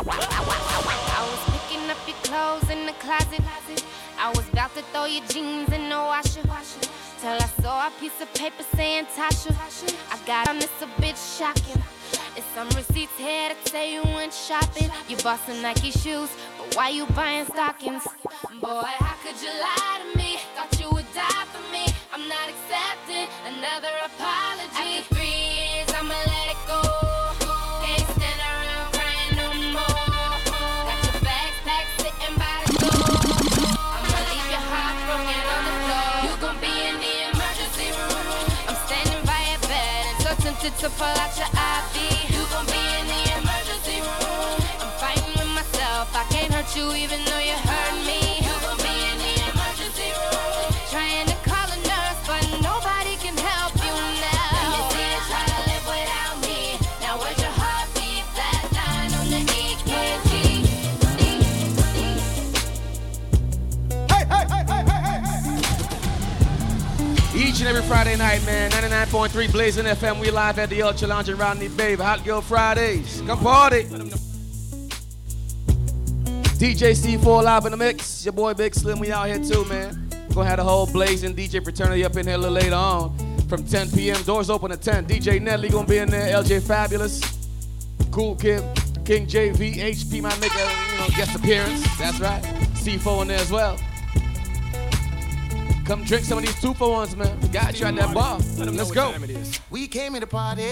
I 0.04 1.22
was 1.30 1.42
picking 1.52 1.90
up 1.90 1.98
your 2.06 2.16
clothes 2.22 2.70
in 2.70 2.86
the 2.86 2.92
closet. 2.94 3.40
I 4.18 4.28
was 4.30 4.48
about 4.52 4.74
to 4.76 4.82
throw 4.92 5.06
your 5.06 5.24
jeans 5.26 5.68
in 5.72 5.88
the 5.88 5.96
washer. 5.96 6.42
Till 7.20 7.30
I 7.32 7.46
saw 7.62 7.86
a 7.88 7.90
piece 8.00 8.20
of 8.20 8.32
paper 8.34 8.62
saying 8.74 9.06
Tasha. 9.16 9.54
I 10.10 10.18
got 10.26 10.48
on 10.48 10.58
this 10.58 10.70
a 10.82 11.00
bit 11.00 11.16
shocking. 11.16 11.82
It's 12.36 12.46
some 12.54 12.68
receipts 12.70 13.16
here 13.18 13.50
to 13.50 13.70
say 13.70 13.92
you 13.94 14.02
went 14.14 14.32
shopping. 14.32 14.90
You 15.08 15.16
bought 15.18 15.40
some 15.46 15.60
Nike 15.62 15.90
shoes, 15.90 16.30
but 16.58 16.74
why 16.76 16.88
you 16.90 17.06
buying 17.06 17.44
stockings? 17.46 18.04
Boy, 18.60 18.82
how 18.98 19.14
could 19.22 19.40
you 19.42 19.50
lie 19.50 20.00
to 20.02 20.18
me? 20.18 20.38
Thought 20.56 20.80
you 20.80 20.90
would 20.90 21.06
die 21.14 21.44
for 21.52 21.62
me. 21.71 21.71
I'm 22.14 22.28
not 22.28 22.44
accepting 22.44 23.24
another 23.48 23.88
apology. 24.04 24.68
After 24.76 25.14
three 25.14 25.32
years, 25.32 25.88
I'ma 25.96 26.12
let 26.12 26.46
it 26.52 26.60
go. 26.68 26.84
Can't 27.80 28.04
stand 28.04 28.36
around 28.36 28.92
crying 28.92 29.32
no 29.32 29.48
more. 29.72 30.36
Got 30.84 31.00
your 31.08 31.16
sitting 31.96 32.36
by 32.36 32.52
the 32.68 32.84
door. 32.84 33.16
I'ma 33.96 34.20
leave 34.28 34.48
your 34.52 34.60
heart 34.60 34.96
broken 35.08 35.40
on 35.56 35.62
the 35.64 35.76
floor. 35.88 36.12
You 36.28 36.34
gon' 36.36 36.60
be 36.60 36.72
in 36.84 37.00
the 37.00 37.14
emergency 37.32 37.88
room. 37.96 38.28
I'm 38.68 38.76
standing 38.84 39.24
by 39.24 39.40
your 39.48 39.62
bed 39.64 40.04
and 40.20 40.76
to 40.84 40.88
pull 40.92 41.16
out 41.16 41.32
your 41.40 41.48
IV. 41.48 41.96
You 42.28 42.44
gon' 42.52 42.68
be 42.68 42.82
in 43.00 43.08
the 43.08 43.22
emergency 43.40 44.04
room. 44.04 44.60
I'm 44.84 44.92
fighting 45.00 45.32
with 45.32 45.48
myself. 45.56 46.12
I 46.12 46.28
can't 46.28 46.52
hurt 46.52 46.76
you 46.76 46.92
even 46.92 47.24
though 47.24 47.40
you 47.40 47.56
hurt 47.56 47.96
me. 48.04 48.21
Each 67.34 67.60
and 67.60 67.68
every 67.68 67.80
Friday 67.82 68.14
night, 68.16 68.44
man. 68.44 68.70
99.3 68.72 69.50
Blazing 69.50 69.86
FM. 69.86 70.20
We 70.20 70.30
live 70.30 70.58
at 70.58 70.68
the 70.68 70.82
Ultra 70.82 71.08
Lounge 71.08 71.30
and 71.30 71.38
Rodney 71.38 71.68
Bay. 71.68 71.94
Hot 71.94 72.22
Girl 72.24 72.42
Fridays. 72.42 73.22
Come 73.26 73.38
party. 73.38 73.84
DJ 76.58 76.92
C4 76.92 77.42
live 77.42 77.64
in 77.64 77.70
the 77.70 77.78
mix. 77.78 78.26
Your 78.26 78.34
boy 78.34 78.52
Big 78.52 78.74
Slim. 78.74 78.98
We 78.98 79.10
out 79.10 79.28
here 79.28 79.42
too, 79.42 79.64
man. 79.64 80.10
We're 80.28 80.34
gonna 80.34 80.48
have 80.50 80.58
the 80.58 80.64
whole 80.64 80.86
Blazing 80.86 81.34
DJ 81.34 81.64
fraternity 81.64 82.04
up 82.04 82.14
in 82.16 82.26
here 82.26 82.34
a 82.34 82.38
little 82.38 82.54
later 82.54 82.74
on. 82.74 83.16
From 83.48 83.64
10 83.64 83.92
p.m. 83.92 84.22
Doors 84.24 84.50
open 84.50 84.70
at 84.70 84.82
10. 84.82 85.06
DJ 85.06 85.40
Nelly 85.40 85.70
gonna 85.70 85.88
be 85.88 85.98
in 85.98 86.10
there. 86.10 86.34
LJ 86.36 86.62
Fabulous. 86.66 87.48
Cool 88.10 88.36
Kim. 88.36 88.62
King 89.06 89.26
JV. 89.26 89.76
HP 89.76 90.20
might 90.20 90.38
make 90.38 90.54
a 90.54 90.92
you 90.92 90.98
know, 90.98 91.08
guest 91.16 91.34
appearance. 91.34 91.82
That's 91.98 92.20
right. 92.20 92.42
C4 92.74 93.22
in 93.22 93.28
there 93.28 93.38
as 93.38 93.50
well. 93.50 93.78
Come 95.84 96.04
drink 96.04 96.24
some 96.24 96.38
of 96.38 96.44
these 96.44 96.60
two 96.60 96.74
for 96.74 96.90
ones, 96.90 97.16
man. 97.16 97.38
We 97.40 97.48
got 97.48 97.78
you 97.78 97.86
at 97.86 97.96
that 97.96 98.14
bar. 98.14 98.38
Let's 98.58 98.90
go. 98.92 99.14
We 99.70 99.88
came 99.88 100.12
here 100.12 100.20
to 100.20 100.26
party, 100.26 100.70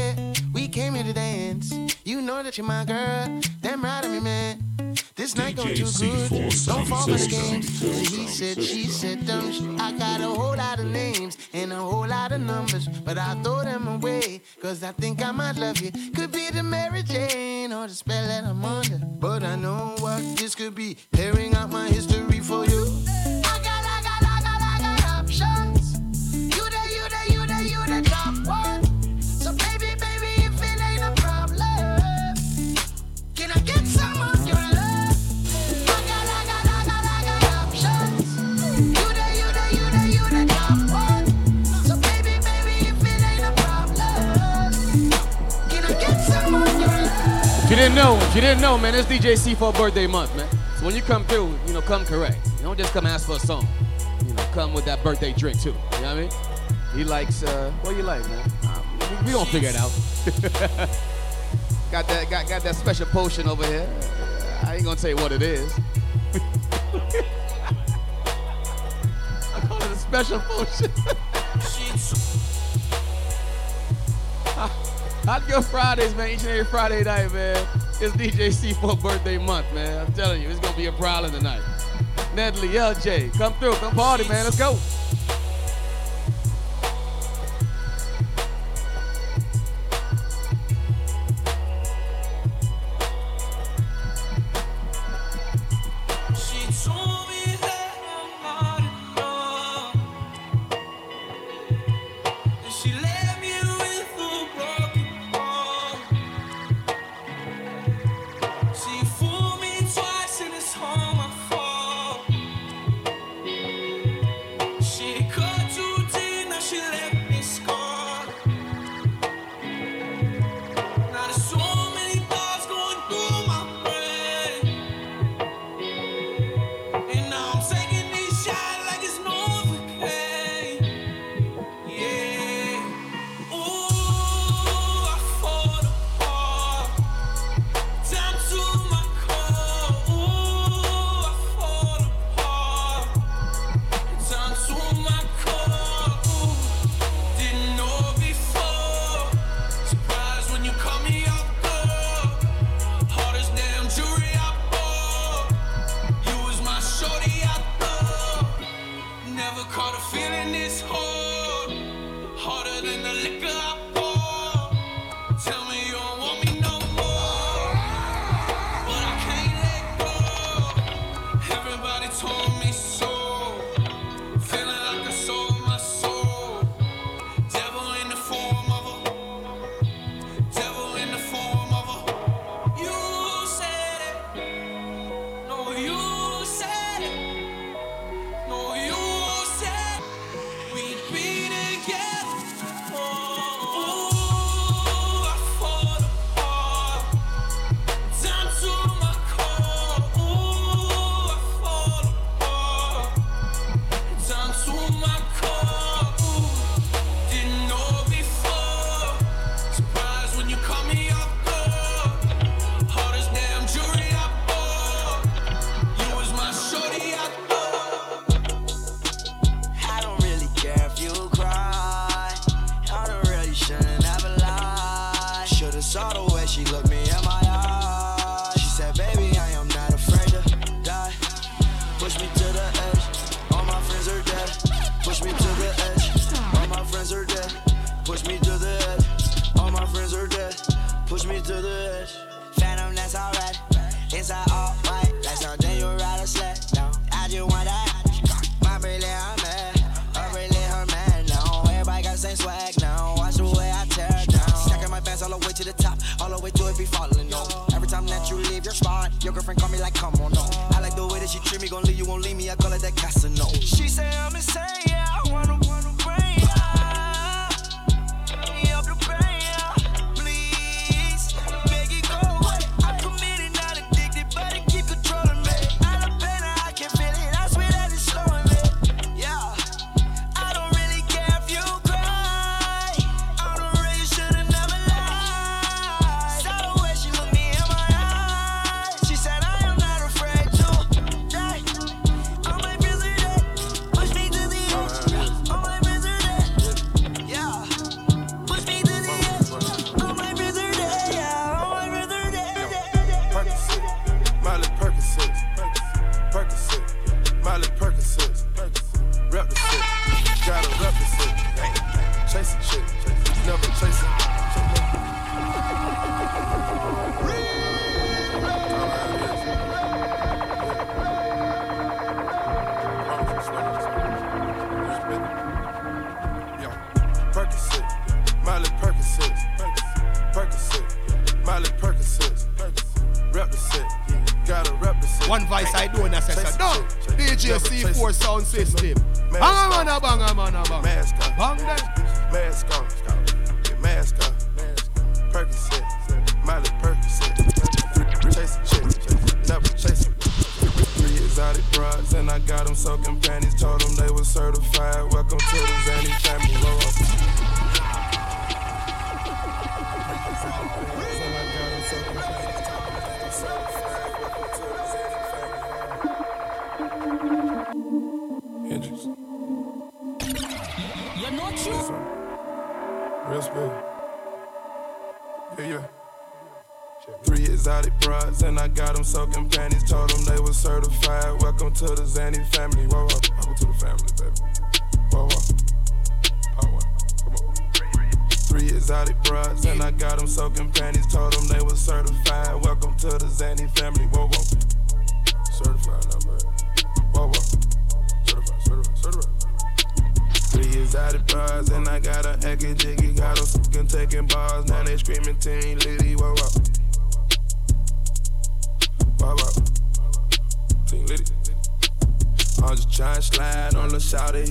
we 0.53 0.69
came 0.69 0.95
here 0.95 1.05
to 1.05 1.13
dance. 1.13 1.75
You 2.05 2.23
know 2.23 2.43
that 2.43 2.57
you're 2.57 2.67
my 2.67 2.85
girl, 2.85 3.41
damn 3.61 3.83
right 3.83 4.05
of 4.05 4.11
me, 4.11 4.21
man. 4.21 4.95
This 5.17 5.37
night 5.37 5.57
going 5.57 5.75
too 5.75 5.85
good, 5.99 6.31
don't 6.65 6.87
fall 6.87 7.07
for 7.07 7.11
the 7.11 7.29
games. 7.29 7.81
He 7.81 8.27
said, 8.27 8.63
she 8.63 8.85
said, 8.85 9.27
dumb 9.27 9.53
shit. 9.53 9.81
I 9.81 9.93
got 9.93 10.21
a 10.21 10.27
whole 10.27 10.57
lot 10.57 10.79
of 10.79 10.87
names 10.87 11.37
and 11.53 11.73
a 11.73 11.77
whole 11.77 12.07
lot 12.07 12.33
of 12.33 12.41
numbers, 12.41 12.89
but 12.89 13.19
I 13.19 13.35
throw 13.43 13.63
them 13.63 13.87
away, 13.89 14.41
cause 14.63 14.83
I 14.83 14.93
think 14.93 15.23
I 15.23 15.33
might 15.33 15.57
love 15.57 15.79
you. 15.81 15.91
Could 16.13 16.33
be 16.33 16.49
the 16.51 16.63
Mary 16.63 17.03
Jane 17.03 17.73
or 17.73 17.87
the 17.87 17.95
spell 17.95 18.27
that 18.27 18.45
I'm 18.45 18.65
under, 18.65 18.97
but 18.97 19.43
I 19.43 19.57
know 19.57 19.95
what 19.99 20.23
this 20.39 20.55
could 20.55 20.75
be. 20.75 20.97
Tearing 21.13 21.55
out 21.55 21.71
my 21.71 21.89
history 21.89 22.41
for 22.41 22.65
you. 22.65 22.87
Didn't 47.81 47.95
know, 47.95 48.19
if 48.21 48.35
you 48.35 48.43
didn't 48.43 48.61
know, 48.61 48.77
man, 48.77 48.95
it's 48.95 49.09
DJ 49.09 49.33
C4 49.33 49.75
birthday 49.75 50.07
month, 50.07 50.37
man. 50.37 50.47
So 50.77 50.85
when 50.85 50.95
you 50.95 51.01
come 51.01 51.25
through, 51.25 51.59
you 51.67 51.73
know, 51.73 51.81
come 51.81 52.05
correct. 52.05 52.37
You 52.59 52.65
don't 52.65 52.77
just 52.77 52.93
come 52.93 53.07
ask 53.07 53.25
for 53.25 53.37
a 53.37 53.39
song. 53.39 53.67
You 54.27 54.35
know, 54.35 54.43
come 54.53 54.75
with 54.75 54.85
that 54.85 55.03
birthday 55.03 55.33
drink 55.33 55.63
too. 55.63 55.71
You 55.71 55.77
know 55.77 55.79
what 55.89 56.05
I 56.05 56.15
mean? 56.15 56.31
He 56.95 57.05
likes, 57.05 57.43
uh, 57.43 57.73
what 57.81 57.97
you 57.97 58.03
like, 58.03 58.23
man? 58.29 58.53
We, 59.23 59.29
we 59.29 59.33
gonna 59.33 59.47
figure 59.47 59.71
it 59.71 59.77
out. 59.77 59.91
got 61.91 62.07
that, 62.07 62.29
got, 62.29 62.47
got 62.51 62.63
that 62.65 62.75
special 62.75 63.07
potion 63.07 63.49
over 63.49 63.65
here. 63.65 63.89
I 64.67 64.75
ain't 64.75 64.85
gonna 64.85 64.97
tell 64.97 65.09
you 65.09 65.17
what 65.17 65.33
it 65.33 65.41
is. 65.41 65.73
I 69.55 69.61
call 69.67 69.79
it 69.79 69.91
a 69.91 69.97
special 69.97 70.39
potion. 70.41 70.91
Hot 75.25 75.47
Girl 75.47 75.61
Fridays, 75.63 76.15
man. 76.15 76.31
Each 76.31 76.41
and 76.41 76.49
every 76.49 76.65
Friday 76.65 77.05
night, 77.05 77.33
man. 77.33 77.67
It's 78.01 78.15
DJ 78.17 78.49
C4 78.49 79.01
birthday 79.01 79.37
month, 79.39 79.67
man. 79.75 80.07
I'm 80.07 80.13
telling 80.15 80.41
you, 80.41 80.49
it's 80.49 80.61
gonna 80.61 80.77
be 80.77 80.87
a 80.87 80.93
problem 80.93 81.33
tonight. 81.33 81.61
Nedley, 82.35 82.69
LJ, 82.71 83.33
come 83.37 83.53
through, 83.55 83.75
come 83.75 83.95
party, 83.95 84.27
man. 84.29 84.45
Let's 84.45 84.59
go. 84.59 84.79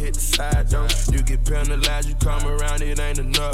Hit 0.10 0.16
the 0.16 0.22
side. 0.22 1.14
You 1.14 1.22
get 1.22 1.46
penalized, 1.46 2.10
you 2.10 2.16
come 2.16 2.42
around, 2.48 2.82
it 2.82 3.00
ain't 3.00 3.20
enough. 3.20 3.54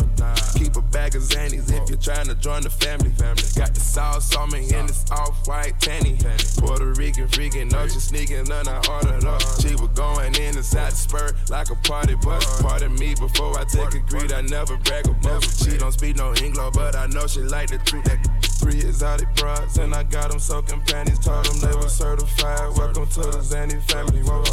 Keep 0.56 0.78
a 0.78 0.82
bag 0.82 1.14
of 1.16 1.24
Xannies 1.24 1.68
if 1.68 1.90
you're 1.90 2.00
trying 2.00 2.28
to 2.28 2.36
join 2.36 2.62
the 2.62 2.70
family. 2.70 3.12
Got 3.60 3.74
the 3.76 3.82
sauce 3.82 4.34
on 4.38 4.52
me 4.52 4.60
and 4.74 4.88
it's 4.90 5.04
off 5.12 5.46
white 5.50 5.78
tanny. 5.82 6.16
Puerto 6.56 6.94
Rican 6.94 7.28
freaking, 7.28 7.70
no, 7.74 7.86
she 7.90 8.00
sneaking, 8.00 8.46
none 8.46 8.70
I 8.70 8.78
ordered 8.88 9.26
up. 9.26 9.42
She 9.60 9.76
was 9.76 9.90
going 9.96 10.34
in 10.36 10.56
inside 10.56 10.92
the 10.92 10.96
spur 10.96 11.36
like 11.50 11.72
a 11.72 11.76
party 11.76 12.16
bus. 12.16 12.62
Pardon 12.62 12.96
me 12.96 13.16
before 13.16 13.60
I 13.60 13.66
take 13.66 13.94
a 13.94 14.00
greed, 14.00 14.32
I 14.32 14.40
never 14.40 14.78
brag 14.78 15.10
above. 15.10 15.44
She 15.44 15.78
don't 15.78 15.92
speak 15.92 16.16
no 16.16 16.34
English, 16.36 16.72
but 16.74 16.96
I 16.96 17.08
know 17.08 17.28
she 17.28 17.42
like 17.42 17.68
the 17.68 17.80
truth. 17.80 18.06
That 18.06 18.24
three 18.64 18.80
exotic 18.80 19.28
broads, 19.36 19.78
and 19.78 19.94
I 19.94 20.04
got 20.04 20.32
them 20.32 20.40
soaking 20.40 20.80
panties. 20.88 21.20
Told 21.20 21.48
them 21.48 21.60
they 21.60 21.76
were 21.76 21.90
certified. 21.90 22.78
Welcome 22.78 23.08
to 23.08 23.20
the 23.20 23.44
Xanny 23.44 23.82
family. 23.92 24.22
Whoa, 24.24 24.44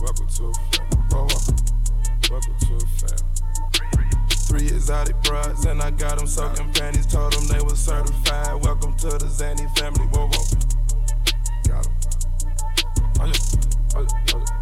Welcome 0.00 0.28
to 0.28 0.44
a 0.44 0.54
fam. 0.54 0.86
Whoa. 1.10 1.26
Welcome 2.30 2.56
to 2.60 2.74
a 2.76 2.86
fam. 2.86 3.18
Three 4.30 4.68
exotic 4.68 5.20
broads, 5.24 5.64
and 5.64 5.82
I 5.82 5.90
got 5.90 6.18
them 6.18 6.26
soaking 6.28 6.72
panties. 6.72 7.06
Told 7.06 7.32
them 7.32 7.48
they 7.48 7.60
were 7.62 7.74
certified. 7.74 8.62
Welcome 8.62 8.94
to 8.98 9.08
the 9.08 9.26
Xanny 9.26 9.66
family. 9.76 10.06
Whoa, 10.06 10.28
whoa. 10.28 10.44
Got 11.68 11.86
'em. 11.86 11.94
Oh, 13.20 13.26
yeah. 13.26 13.32
Oh, 13.96 14.02
yeah. 14.02 14.34
Oh, 14.34 14.38
yeah. 14.38 14.57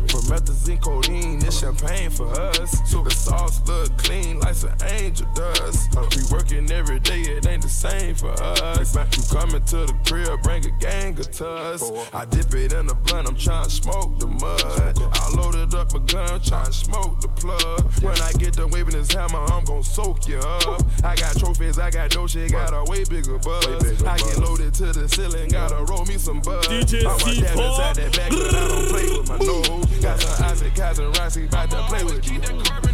Promethazine, 0.00 0.80
codeine, 0.80 1.38
this 1.38 1.60
champagne 1.60 2.10
for 2.10 2.28
us. 2.28 2.90
So 2.90 3.02
the 3.02 3.10
sauce 3.10 3.60
look 3.68 3.96
clean 3.98 4.40
like 4.40 4.54
some 4.54 4.74
angel 4.86 5.26
does. 5.34 5.88
Uh, 5.96 6.08
we 6.16 6.22
working 6.30 6.70
every 6.70 6.98
day, 7.00 7.20
it 7.20 7.46
ain't 7.46 7.62
the 7.62 7.68
same 7.68 8.14
for 8.14 8.32
us. 8.42 8.94
You 8.94 9.22
coming 9.30 9.62
to 9.64 9.86
the 9.86 9.94
crib, 10.06 10.42
bring 10.42 10.64
a 10.64 10.70
gang 10.78 11.18
of 11.18 11.30
tuss. 11.30 11.90
I 12.12 12.24
dip 12.24 12.54
it 12.54 12.72
in 12.72 12.86
the 12.86 12.94
blunt, 12.94 13.28
I'm 13.28 13.36
trying 13.36 13.64
to 13.64 13.70
smoke 13.70 14.18
the 14.18 14.26
mud. 14.26 14.62
I 14.62 15.30
loaded 15.36 15.74
up 15.74 15.94
a 15.94 16.00
gun, 16.00 16.40
trying 16.40 16.66
to 16.66 16.72
smoke 16.72 17.20
the 17.20 17.28
plug. 17.28 17.82
When 18.02 18.18
I 18.22 18.32
get 18.32 18.54
done 18.54 18.70
waving 18.70 18.94
this 18.94 19.12
hammer, 19.12 19.44
I'm 19.52 19.64
gon' 19.64 19.82
soak 19.82 20.26
you 20.28 20.38
up. 20.38 20.82
I 21.04 21.16
got 21.16 21.36
trophies, 21.36 21.78
I 21.78 21.90
got 21.90 22.10
dough, 22.10 22.26
shit, 22.26 22.52
got 22.52 22.72
a 22.72 22.84
way 22.90 23.04
bigger 23.04 23.38
buzz. 23.38 24.02
I 24.04 24.16
get 24.16 24.38
loaded 24.38 24.74
to 24.74 24.92
the 24.92 25.08
ceiling, 25.08 25.50
gotta 25.50 25.84
roll 25.84 26.04
me 26.06 26.16
some 26.18 26.40
buzz. 26.40 26.66
DJ 26.66 27.04
I'm 27.04 27.20
a 27.20 27.40
dad 27.40 27.58
inside 27.58 27.96
that 27.96 28.16
bag, 28.16 28.30
but 28.30 28.54
I 28.54 28.68
don't 28.68 28.88
play 28.88 29.18
with 29.18 29.28
my 29.28 29.38
nose. 29.38 29.81
Got 30.00 30.20
some 30.20 30.44
Isaac, 30.46 30.74
Kaiser, 30.74 31.08
Rossi, 31.10 31.44
about 31.46 31.70
to 31.70 31.82
play 31.88 32.04
with 32.04 32.30
you. 32.30 32.40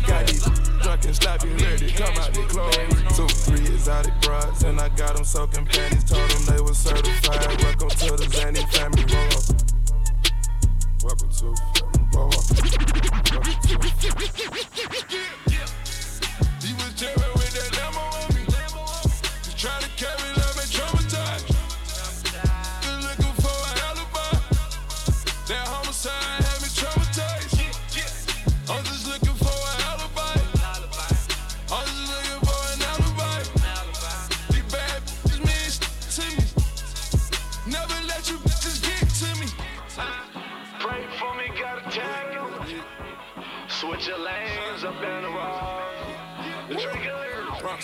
Got 0.06 0.26
these 0.26 0.44
drunk 0.82 1.04
and 1.04 1.16
sloppy, 1.16 1.48
ready 1.48 1.90
to 1.90 2.02
come 2.02 2.16
out 2.18 2.32
their 2.34 2.46
clothes. 2.46 3.16
Two, 3.16 3.28
three 3.28 3.66
exotic 3.74 4.14
broads, 4.20 4.62
and 4.62 4.80
I 4.80 4.88
got 4.90 5.16
them 5.16 5.24
soaking 5.24 5.66
panties. 5.66 6.04
Told 6.04 6.30
them 6.30 6.56
they 6.56 6.62
were 6.62 6.74
certified. 6.74 7.62
Welcome 7.62 7.88
to 7.88 8.16
the 8.16 8.26
Xanny 8.26 8.64
family. 8.72 9.04
Welcome 11.02 11.30
to 11.30 11.54
roll. 12.14 12.30
Welcome 12.30 13.62
to 13.62 13.68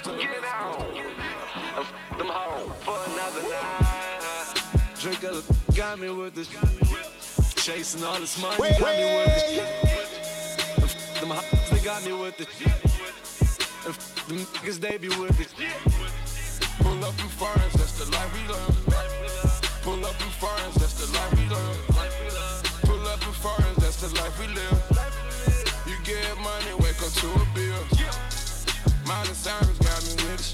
out, 0.02 0.18
get 0.18 0.44
out. 0.44 0.78
Them 2.18 2.28
hoes 2.28 2.72
for 2.84 2.98
another 3.12 3.42
night. 3.48 4.62
Drinker 5.00 5.42
got 5.74 5.98
me 5.98 6.10
with 6.10 6.34
this. 6.34 6.48
Chasing 7.54 8.04
all 8.04 8.18
this 8.18 8.40
money, 8.40 8.56
got 8.56 8.96
me 8.96 9.04
with 9.16 9.26
this. 10.76 11.20
Them 11.20 11.30
hoes, 11.30 11.70
they 11.70 11.80
got 11.84 12.04
me 12.04 12.12
with 12.12 12.36
this. 12.36 12.48
Them 13.84 14.38
niggas, 14.38 14.80
they 14.80 14.98
be 14.98 15.08
with 15.08 15.36
this. 15.38 15.54
Pull 16.80 17.04
up 17.04 17.18
in 17.20 17.28
foreigns, 17.28 17.72
that's 17.74 17.98
the 17.98 18.10
life 18.12 18.32
we 18.34 18.42
live. 18.52 18.76
Pull 19.82 20.04
up 20.04 20.20
in 20.20 20.30
foreigns, 20.40 20.74
that's 20.74 20.94
the 20.94 21.06
life 21.16 21.32
we 21.38 21.46
live. 21.48 21.78
Pull 22.82 23.06
up 23.08 23.22
in 23.26 23.32
foreigns, 23.32 23.76
that's 23.76 24.00
the 24.00 24.08
life 24.20 24.38
we 24.40 24.46
live. 24.48 24.93
Miley 29.06 29.34
Cyrus 29.34 29.78
got 29.78 30.00
me 30.04 30.14
with 30.24 30.44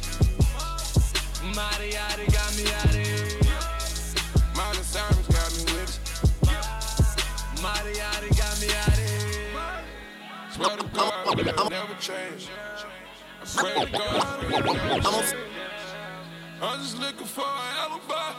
Miley 1.54 1.92
Mariotti 1.92 2.26
got 2.32 2.50
me 2.56 2.64
out 2.78 2.94
Miley 4.56 4.82
Cyrus 4.82 5.26
got 5.28 5.50
me 5.56 5.62
with 5.78 5.92
Miley 7.62 7.92
Mariotti 7.94 8.30
got 8.36 8.60
me 8.60 8.68
out 8.74 8.90
Swear 10.52 10.76
to 10.76 10.84
God, 10.92 11.36
will 11.36 11.70
never 11.70 11.94
change. 12.00 12.48
I 13.40 13.44
swear 13.44 13.86
to 13.86 13.92
God, 13.92 14.42
will 14.42 14.74
never 14.74 15.00
change. 15.00 15.34
I'm 16.60 16.80
just 16.80 16.98
looking 16.98 17.26
for 17.26 17.40
an 17.42 17.76
alibi. 17.78 18.34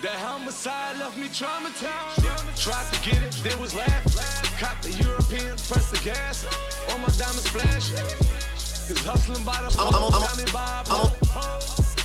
That 0.00 0.12
homicide 0.12 0.96
left 0.98 1.18
me 1.18 1.26
traumatized. 1.26 2.62
Tried 2.62 2.92
to 2.92 3.10
get 3.10 3.22
it, 3.22 3.32
there 3.42 3.58
was 3.58 3.74
laugh. 3.74 4.58
Cop 4.60 4.80
the 4.80 4.92
European, 4.92 5.56
press 5.56 5.90
the 5.90 6.00
gas. 6.04 6.46
All 6.88 6.98
my 6.98 7.08
diamonds 7.18 7.48
flash. 7.48 8.47
Cause 8.88 9.04
hustling 9.04 9.44
by 9.44 9.52
the 9.60 9.68
I'm- 9.78 9.94
I'm- 9.94 10.02
phone, 10.02 10.14
I'm- 10.14 10.22
diamond 10.32 10.52
by 10.52 10.80
a 10.80 10.84
pole. 10.88 11.12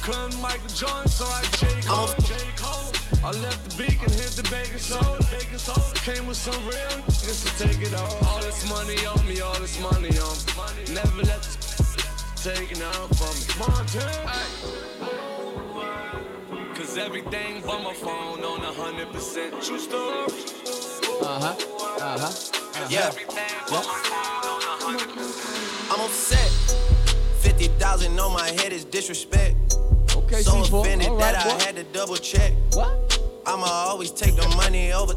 Clung 0.03 0.41
Michael 0.41 0.67
Jordan, 0.75 1.07
so 1.07 1.25
I 1.25 1.41
J. 1.59 1.67
Cole. 1.88 2.07
J. 2.27 2.36
Cole. 2.57 2.91
I 3.23 3.31
left 3.39 3.69
the 3.69 3.75
beacon, 3.84 4.11
hit 4.11 4.31
the 4.36 4.43
bacon 4.51 4.79
soda. 4.79 5.23
Bacon 5.31 5.57
soda. 5.59 5.81
Came 6.03 6.27
with 6.27 6.36
some 6.36 6.59
real 6.67 6.95
niggas 7.07 7.39
to 7.47 7.51
take 7.67 7.81
it 7.88 7.93
all. 7.93 8.17
All 8.27 8.41
this 8.41 8.67
money 8.67 8.99
on 9.05 9.25
me, 9.25 9.39
all 9.39 9.57
this 9.61 9.79
money 9.79 10.11
on 10.19 10.36
me. 10.75 10.93
Never 10.93 11.23
let 11.23 11.41
this 11.43 11.95
taken 12.43 12.81
out 12.81 13.15
from 13.15 13.31
me. 13.39 13.45
Montana. 13.63 14.34
Cause 16.75 16.97
everything 16.97 17.61
but 17.65 17.81
my 17.81 17.93
phone 17.93 18.43
on 18.43 18.59
a 18.59 18.73
hundred 18.73 19.09
percent 19.13 19.53
true 19.63 19.79
story. 19.79 20.27
Uh 21.21 21.39
huh. 21.39 21.55
Uh 22.01 22.19
huh. 22.19 22.88
Yeah. 22.89 23.11
I'm 25.91 26.01
upset. 26.01 26.32
50,000 27.84 28.17
on 28.17 28.31
my 28.31 28.47
head 28.47 28.71
is 28.71 28.86
disrespect. 28.86 29.75
Okay, 30.15 30.41
so 30.41 30.53
C4. 30.53 30.86
offended 30.86 31.09
All 31.09 31.17
that 31.17 31.36
right, 31.36 31.61
I 31.61 31.63
had 31.65 31.75
to 31.75 31.84
double 31.84 32.15
check. 32.15 32.53
What? 32.71 33.19
I'ma 33.45 33.65
always 33.65 34.09
take 34.09 34.38
the 34.38 34.47
money 34.55 34.93
over. 34.93 35.13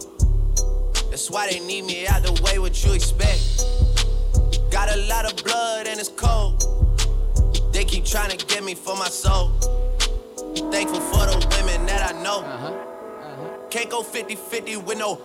That's 1.09 1.31
why 1.31 1.49
they 1.49 1.61
need 1.61 1.85
me 1.85 2.09
out 2.09 2.25
the 2.25 2.33
way, 2.43 2.59
what 2.59 2.85
you 2.85 2.93
expect. 2.93 3.63
Got 4.73 4.93
a 4.93 4.97
lot 5.07 5.31
of 5.31 5.45
blood 5.45 5.87
and 5.87 6.01
it's 6.01 6.09
cold. 6.09 6.65
They 7.73 7.85
keep 7.85 8.05
trying 8.05 8.37
to 8.37 8.47
get 8.47 8.65
me 8.65 8.75
for 8.75 8.97
my 8.97 9.11
soul. 9.11 9.51
Thankful 10.73 11.01
for 11.01 11.25
the 11.25 11.47
women 11.57 11.87
that 11.87 12.13
I 12.13 12.21
know. 12.21 12.41
Uh-huh, 12.41 12.67
uh-huh. 12.67 13.69
Can't 13.71 13.91
go 13.91 14.03
50 14.03 14.35
50 14.35 14.79
with 14.79 14.99
no. 14.99 15.21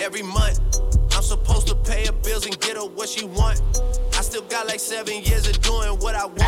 Every 0.00 0.22
month, 0.22 0.60
I'm 1.14 1.22
supposed 1.22 1.68
to 1.68 1.74
pay 1.74 2.06
her 2.06 2.12
bills 2.12 2.46
and 2.46 2.58
get 2.58 2.76
her 2.76 2.86
what 2.86 3.10
she 3.10 3.26
want. 3.26 3.60
I 4.32 4.34
still 4.34 4.48
got 4.48 4.66
like 4.66 4.80
seven 4.80 5.22
years 5.22 5.46
of 5.46 5.60
doing 5.60 5.90
what 5.98 6.14
I 6.14 6.24
want. 6.24 6.40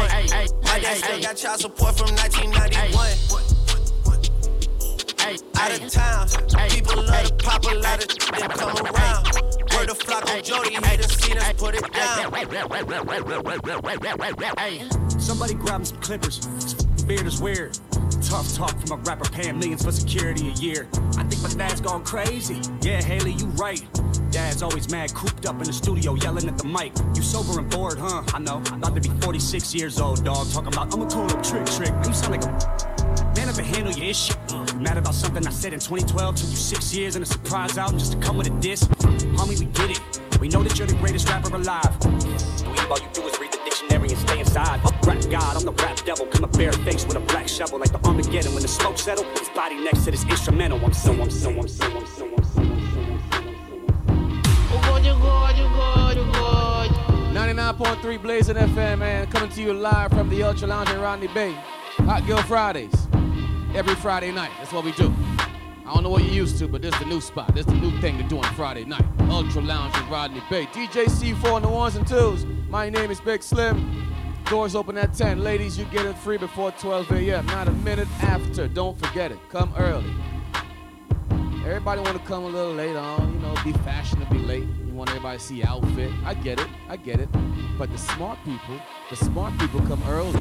My 0.65 0.81
dad 0.81 0.97
still 0.97 1.21
got 1.21 1.37
child 1.37 1.61
support 1.61 1.99
from 1.99 2.17
1991. 2.17 2.97
Out 5.57 5.71
of 5.71 5.91
town, 5.91 6.27
people 6.71 7.05
love 7.05 7.27
to 7.27 7.35
pop 7.45 7.63
a 7.65 7.75
lot 7.75 8.03
of 8.03 8.09
then 8.09 8.49
come 8.49 8.87
around. 8.87 9.27
Word 9.77 9.91
of 9.91 9.99
flock 9.99 10.31
on 10.31 10.43
Jody, 10.43 10.71
he 10.71 10.77
done 10.81 11.03
seen 11.03 11.37
us 11.37 11.53
put 11.59 11.75
it 11.75 11.93
down. 11.93 12.33
Somebody 15.21 15.53
grab 15.53 15.81
him 15.81 15.85
some 15.85 16.01
clippers. 16.01 16.39
Beard 17.05 17.27
is 17.27 17.39
weird. 17.39 17.79
Tough 18.35 18.53
talk 18.57 18.81
from 18.81 18.99
a 18.99 19.03
rapper 19.05 19.31
paying 19.31 19.61
millions 19.61 19.85
for 19.85 19.93
security 19.93 20.49
a 20.49 20.53
year. 20.55 20.89
I 21.17 21.23
think 21.23 21.41
my 21.41 21.51
dad's 21.51 21.81
gone 21.81 22.03
crazy. 22.05 22.61
Yeah, 22.83 23.01
Hailie, 23.01 23.35
you 23.35 23.47
right. 23.51 23.81
Dad's 24.33 24.61
always 24.61 24.91
mad, 24.91 25.15
cooped 25.15 25.47
up 25.47 25.55
in 25.59 25.63
the 25.63 25.73
studio, 25.73 26.15
yelling 26.15 26.49
at 26.49 26.59
the 26.59 26.67
mic. 26.67 26.93
You 27.15 27.23
sober 27.23 27.61
and 27.61 27.71
bored, 27.71 27.97
huh? 27.97 28.25
I 28.35 28.41
know. 28.41 28.61
I'm 28.73 28.83
about 28.83 29.01
to 29.01 29.09
be 29.09 29.21
46 29.21 29.73
years 29.77 30.01
old, 30.01 30.25
dog. 30.25 30.51
Talking 30.51 30.73
about 30.73 30.93
I'm 30.93 31.03
a 31.03 31.07
cool 31.09 31.31
up 31.31 31.45
trick 31.45 31.65
trick. 31.67 31.95
You 32.05 32.13
sound 32.13 32.33
like 32.33 32.43
a 32.43 33.33
man 33.37 33.51
up 33.51 33.57
and 33.57 33.67
handle 33.69 33.93
your 33.93 34.11
issue. 34.11 34.35
Mad 34.81 34.99
about 34.99 35.15
something 35.15 35.47
I 35.47 35.51
said 35.51 35.73
in 35.73 35.79
2012? 35.79 36.35
Took 36.35 36.51
you 36.51 36.57
six 36.57 36.93
years 36.93 37.15
and 37.15 37.23
a 37.23 37.27
surprise 37.27 37.79
album 37.79 38.01
just 38.01 38.15
to 38.15 38.19
come 38.19 38.37
with 38.37 38.49
a 38.49 38.59
diss. 38.59 38.83
Homie, 39.39 39.61
we 39.61 39.67
get 39.67 39.93
it. 39.93 40.41
We 40.41 40.49
know 40.49 40.65
that 40.65 40.77
you're 40.77 40.89
the 40.89 40.97
greatest 40.97 41.29
rapper 41.29 41.55
alive. 41.55 41.97
All 42.91 42.99
you 42.99 43.09
do 43.13 43.29
is 43.29 43.39
read 43.39 43.54
and 44.15 44.29
stay 44.29 44.41
inside. 44.41 44.81
Rap 45.07 45.19
God, 45.31 45.57
I'm 45.57 45.65
the 45.65 45.73
rap 45.83 45.97
devil. 46.05 46.27
Come 46.27 46.45
a 46.45 46.49
bare 46.49 46.73
face 46.73 47.05
with 47.07 47.17
a 47.17 47.21
black 47.21 47.49
shovel 47.49 47.79
like 47.79 47.93
the 47.93 47.99
Armageddon. 48.07 48.55
When 48.55 48.63
the 48.63 48.69
smoke 48.69 48.99
settle, 48.99 49.25
his 49.39 49.49
body 49.51 49.77
next 49.83 50.05
to 50.05 50.11
this 50.11 50.25
instrumental. 50.25 50.83
I'm 50.85 50.93
so, 50.93 51.13
I'm 51.13 51.31
so, 51.31 51.51
I'm 51.51 51.69
so, 51.69 51.85
I'm 51.85 52.07
so, 52.07 52.35
I'm 52.37 52.45
so. 52.45 52.63
99.3 57.35 58.23
Blazing 58.23 58.57
FM, 58.57 58.99
man. 58.99 59.27
Coming 59.27 59.51
to 59.51 59.63
you 59.63 59.73
live 59.73 60.11
from 60.11 60.29
the 60.29 60.43
Ultra 60.43 60.69
Lounge 60.69 60.91
in 60.91 61.01
Rodney 61.01 61.29
Bay. 61.29 61.53
Hot 61.99 62.27
Girl 62.27 62.43
Fridays. 62.43 62.95
Every 63.75 63.95
Friday 63.97 64.31
night. 64.31 64.51
That's 64.59 64.73
what 64.73 64.85
we 64.85 64.93
do. 64.93 65.13
I 65.87 65.93
don't 65.93 66.03
know 66.03 66.09
what 66.09 66.25
you're 66.25 66.33
used 66.33 66.59
to, 66.61 66.67
but 66.67 66.81
this 66.81 66.95
is 66.95 67.01
the 67.01 67.07
new 67.07 67.21
spot. 67.21 67.55
This 67.55 67.67
is 67.67 67.73
the 67.73 67.79
new 67.79 67.91
thing 68.01 68.17
to 68.17 68.25
do 68.25 68.39
on 68.39 68.55
Friday 68.55 68.85
night. 68.87 69.05
Ultra 69.29 69.61
Lounge 69.61 69.95
in 69.99 70.09
Rodney 70.09 70.43
Bay. 70.49 70.65
DJ 70.67 71.05
C4 71.05 71.53
on 71.53 71.63
the 71.63 71.69
ones 71.69 71.97
and 71.97 72.07
twos. 72.07 72.47
My 72.71 72.89
name 72.89 73.11
is 73.11 73.21
Big 73.21 73.43
Slim. 73.43 74.11
Doors 74.47 74.75
open 74.75 74.97
at 74.97 75.13
10. 75.13 75.45
Ladies, 75.45 75.77
you 75.79 75.85
get 75.87 76.07
it 76.07 76.17
free 76.17 76.39
before 76.39 76.71
12 76.73 77.13
a.m. 77.13 77.45
Not 77.47 77.69
a 77.69 77.73
minute 77.73 78.09
after. 78.23 78.67
Don't 78.67 78.99
forget 78.99 79.31
it. 79.31 79.39
Come 79.51 79.75
early. 79.77 80.11
Everybody 81.67 82.01
want 82.01 82.19
to 82.19 82.25
come 82.25 82.45
a 82.45 82.49
little 82.49 82.73
late 82.73 82.97
on, 82.97 83.35
you 83.35 83.41
know, 83.41 83.55
be 83.63 83.73
fashionably 83.73 84.39
late. 84.39 84.69
You 84.87 84.93
want 84.95 85.11
everybody 85.11 85.39
to 85.39 85.45
see 85.45 85.63
outfit. 85.63 86.13
I 86.25 86.35
get 86.35 86.61
it, 86.61 86.69
I 86.89 86.97
get 86.97 87.21
it. 87.21 87.29
But 87.79 87.91
the 87.91 87.99
smart 87.99 88.39
people, 88.45 88.79
the 89.11 89.17
smart 89.17 89.59
people 89.59 89.81
come 89.81 90.03
early. 90.09 90.39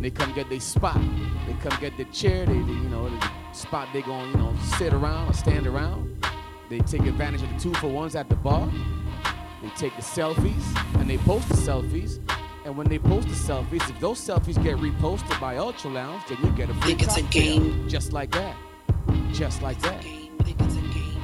They 0.00 0.10
come 0.10 0.32
get 0.34 0.48
their 0.48 0.60
spot. 0.60 1.00
They 1.46 1.54
come 1.54 1.78
get 1.80 1.96
their 1.96 2.06
chair. 2.06 2.44
They, 2.44 2.52
they 2.52 2.58
you 2.58 2.88
know, 2.90 3.08
the 3.08 3.30
spot 3.58 3.88
they 3.92 4.02
gonna, 4.02 4.28
you 4.28 4.36
know, 4.36 4.54
sit 4.78 4.92
around 4.92 5.28
or 5.28 5.32
stand 5.32 5.66
around. 5.66 6.24
They 6.68 6.78
take 6.80 7.02
advantage 7.02 7.42
of 7.42 7.52
the 7.52 7.58
two 7.58 7.74
for 7.74 7.88
ones 7.88 8.14
at 8.14 8.28
the 8.28 8.36
bar. 8.36 8.68
They 9.62 9.68
take 9.70 9.96
the 9.96 10.02
selfies 10.02 11.00
and 11.00 11.08
they 11.10 11.18
post 11.18 11.48
the 11.48 11.54
selfies. 11.54 12.20
And 12.64 12.76
when 12.76 12.88
they 12.88 12.98
post 12.98 13.28
the 13.28 13.34
selfies, 13.34 13.88
if 13.88 13.98
those 14.00 14.20
selfies 14.20 14.62
get 14.62 14.76
reposted 14.76 15.40
by 15.40 15.56
Ultra 15.56 15.90
Lounge, 15.90 16.22
then 16.28 16.38
you 16.42 16.50
get 16.50 16.68
a 16.70 16.74
free 16.74 16.94
Think 16.94 17.02
it's 17.02 17.16
a 17.16 17.22
game. 17.22 17.88
Just 17.88 18.12
like 18.12 18.30
that. 18.32 18.54
Just 19.32 19.62
like 19.62 19.80
that. 19.80 20.04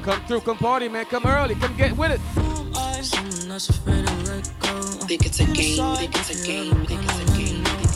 Come 0.03 0.21
through, 0.25 0.41
come 0.41 0.57
party, 0.57 0.87
man. 0.89 1.05
Come 1.05 1.25
early. 1.25 1.55
Come 1.55 1.75
get 1.77 1.95
with 1.95 2.11
it. 2.11 2.21
Someone 3.03 3.49
that's 3.49 3.69
afraid 3.69 4.07
to 4.07 4.13
let 4.31 4.51
go. 4.61 4.81
Think 4.81 5.25
it's 5.25 5.39
a 5.39 5.45
game, 5.45 5.95
think 5.95 6.15
it's 6.15 6.43
a 6.43 6.47
game, 6.47 6.85
think 6.85 7.03
it's 7.03 7.21
a 7.21 7.25
game. 7.25 7.34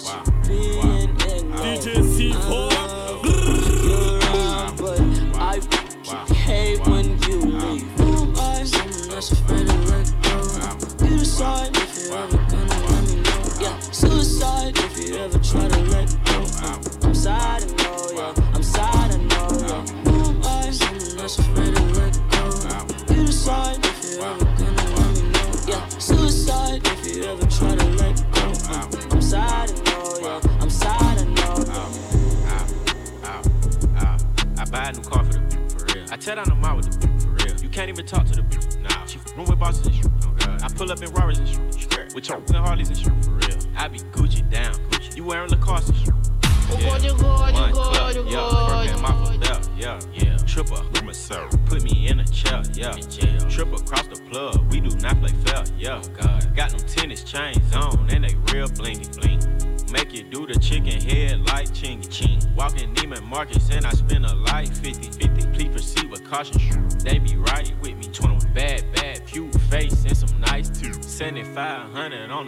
It's 0.00 0.08
torture 0.08 0.32
being 0.48 0.80
in 0.80 0.99
for 36.30 36.38
real. 36.38 36.42
I 36.42 36.44
tear 36.44 36.44
down 36.44 36.44
the 36.48 36.54
mall 36.54 36.76
with 36.76 37.00
the 37.00 37.08
for 37.18 37.30
real. 37.30 37.62
You 37.62 37.68
can't 37.68 37.88
even 37.88 38.06
talk 38.06 38.26
to 38.26 38.34
the 38.34 38.42
bitch. 38.42 38.80
Nah, 38.82 39.06
she 39.06 39.18
room 39.36 39.46
with 39.46 39.58
bosses 39.58 39.86
and 39.86 39.94
shit. 39.94 40.06
Oh 40.24 40.34
God. 40.38 40.62
I 40.62 40.68
pull 40.68 40.90
up 40.92 41.02
in 41.02 41.10
Rarers 41.12 41.38
and 41.38 41.48
shit. 41.48 42.14
With 42.14 42.28
your 42.28 42.38
and 42.38 42.56
Harleys 42.56 42.88
and 42.88 42.98
shit, 42.98 43.24
for 43.24 43.30
real. 43.32 43.58
I 43.76 43.88
be 43.88 43.98
Gucci 43.98 44.48
down. 44.50 44.74
Gucci. 44.90 45.16
You 45.16 45.24
wearing 45.24 45.50
Lacoste 45.50 45.88
and 45.90 45.98
shit. 45.98 46.19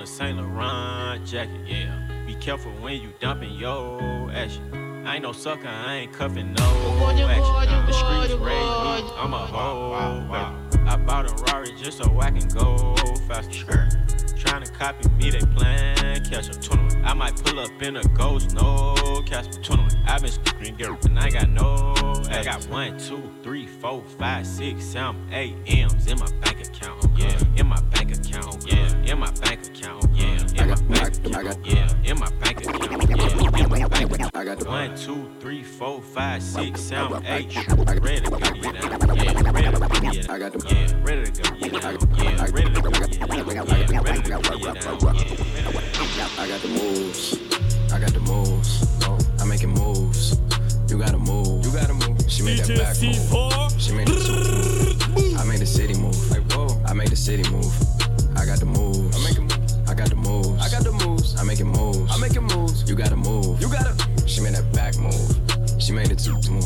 A 0.03 0.07
Saint 0.07 0.37
Laurent 0.37 1.25
jacket, 1.25 1.61
yeah. 1.65 2.25
Be 2.27 2.35
careful 2.35 2.73
when 2.81 3.01
you 3.01 3.13
dumping 3.21 3.53
your 3.53 4.33
action. 4.33 5.05
I 5.07 5.15
ain't 5.15 5.23
no 5.23 5.33
sucker, 5.33 5.69
I 5.69 5.95
ain't 5.95 6.13
cuffing 6.13 6.53
no 6.55 6.65
action. 7.09 7.87
The 7.87 7.93
streets 7.93 8.35
raised 8.35 9.07
me, 9.07 9.13
I'm 9.17 9.33
a 9.33 9.39
hoe. 9.39 10.27
baby. 10.29 10.89
I 10.89 10.97
bought 10.97 11.31
a 11.31 11.45
Rari 11.45 11.73
just 11.81 11.99
so 11.99 12.21
I 12.21 12.33
can 12.33 12.49
go 12.49 12.95
faster. 13.29 13.89
Trying 14.37 14.65
to 14.65 14.73
copy 14.73 15.09
me, 15.11 15.31
they 15.31 15.39
plan 15.39 16.25
catch 16.25 16.51
up 16.51 16.61
21. 16.61 17.05
I 17.05 17.15
might 17.15 17.37
pull 17.45 17.61
up 17.61 17.83
in 17.83 17.97
a 17.97 18.05
ghost, 18.09 18.55
no 18.55 18.95
catch 19.27 19.47
Casper 19.47 19.63
21. 19.63 20.05
I've 20.07 20.23
been 20.23 20.33
screaming, 20.33 20.77
girl, 20.77 20.99
and 21.05 21.19
I 21.19 21.31
got 21.31 21.49
no. 21.51 21.95
I 22.31 22.43
got 22.43 22.67
one, 22.69 22.99
two, 22.99 23.31
three, 23.43 23.67
four, 23.67 24.03
five, 24.19 24.47
six, 24.47 24.85
seven, 24.85 25.29
eight 25.33 25.55
M's 25.67 26.07
in 26.07 26.19
my 26.19 26.31
bank 26.41 26.67
account. 26.67 27.07
Yeah, 27.17 27.39
in 27.57 27.67
my 27.67 27.81
bank 27.93 28.02
my 30.73 30.99
bank 30.99 31.27
account. 31.27 31.67
Yeah, 31.67 31.89
in 32.05 32.19
my 32.19 32.31
bank 32.41 32.61
account. 32.61 32.83
Yeah, 32.83 33.65
in 33.65 33.69
my 33.69 33.89
bank 33.89 34.13
account. 34.13 34.37
I 34.37 34.45
got 34.45 34.67
one, 34.67 34.97
two, 34.97 35.31
three, 35.41 35.63
four, 35.63 36.01
five, 36.01 36.43
six, 36.43 36.81
seven, 36.81 37.25
eight. 37.27 37.55
Ready 37.69 38.21
to 38.21 38.31
go, 38.31 38.39
get 38.39 38.63
down. 38.63 38.75
Yeah, 39.17 39.51
ready 39.51 39.71
to 39.71 39.81
go, 39.81 39.89
get 39.89 40.03
down. 40.03 40.31
I 40.31 40.39
got 40.39 40.53
the 40.53 40.59
yeah, 40.71 41.03
ready 41.03 41.31
to 41.31 41.43
go, 41.43 41.51
get 41.59 41.83
down. 41.83 41.93
Yeah, 41.93 42.47
ready 42.53 42.75
to 42.75 42.81
go, 42.81 42.91
get 42.91 43.19
down. 43.19 43.29
Yeah, 43.29 43.43
ready 43.43 44.23
to 44.23 44.31
go, 44.31 44.41
get 44.41 44.81
down. 44.81 44.99
Yeah. 45.03 46.29
I 46.39 46.49
got 46.49 46.61
the 46.61 46.69
moves. 46.69 47.39
I 47.93 47.99
got 47.99 48.13
the 48.13 48.21
moves. 48.21 48.87
I'm 49.41 49.49
making 49.49 49.71
moves. 49.71 50.39
You 50.89 50.99
gotta 50.99 51.19
move. 51.19 51.65
You 51.67 51.73
gotta 51.73 51.95
move. 51.95 52.19
She 52.29 52.43
made 52.43 52.59
that 52.61 52.69
back 52.79 53.03
move. 53.03 53.81
She 53.81 53.93
made 53.93 54.09
the 54.09 55.37
I 55.39 55.45
made 55.45 55.61
the 55.61 55.67
city 55.67 55.95
move. 55.95 56.31
Like 56.31 56.51
whoa. 56.53 56.81
I 56.87 56.95
made 56.95 57.09
the 57.09 57.17
city 57.17 57.49
move. 57.51 57.73
I 58.37 58.47
got 58.47 58.59
the 58.59 58.67
moves. 58.67 59.17
I 59.17 59.29
make 59.29 59.37
moves. 59.37 59.39
I 59.39 59.42
got 60.03 60.11
the 60.11 60.17
moves. 60.17 60.61
I 60.61 60.69
got 60.69 60.85
the 60.85 60.93
moves. 60.93 61.41
I'm 61.41 61.47
making 61.47 61.69
moves. 61.69 62.13
I'm 62.13 62.21
making 62.21 62.43
moves. 62.43 62.89
You 62.89 62.97
gotta 62.97 63.17
move. 63.17 63.61
You 63.61 63.69
gotta. 63.69 63.95
She 64.27 64.41
made 64.41 64.55
that 64.55 64.73
back 64.73 64.97
move. 64.99 65.31
She 65.81 65.93
made 65.93 66.09
the 66.09 66.17
two 66.17 66.35
move. 66.51 66.65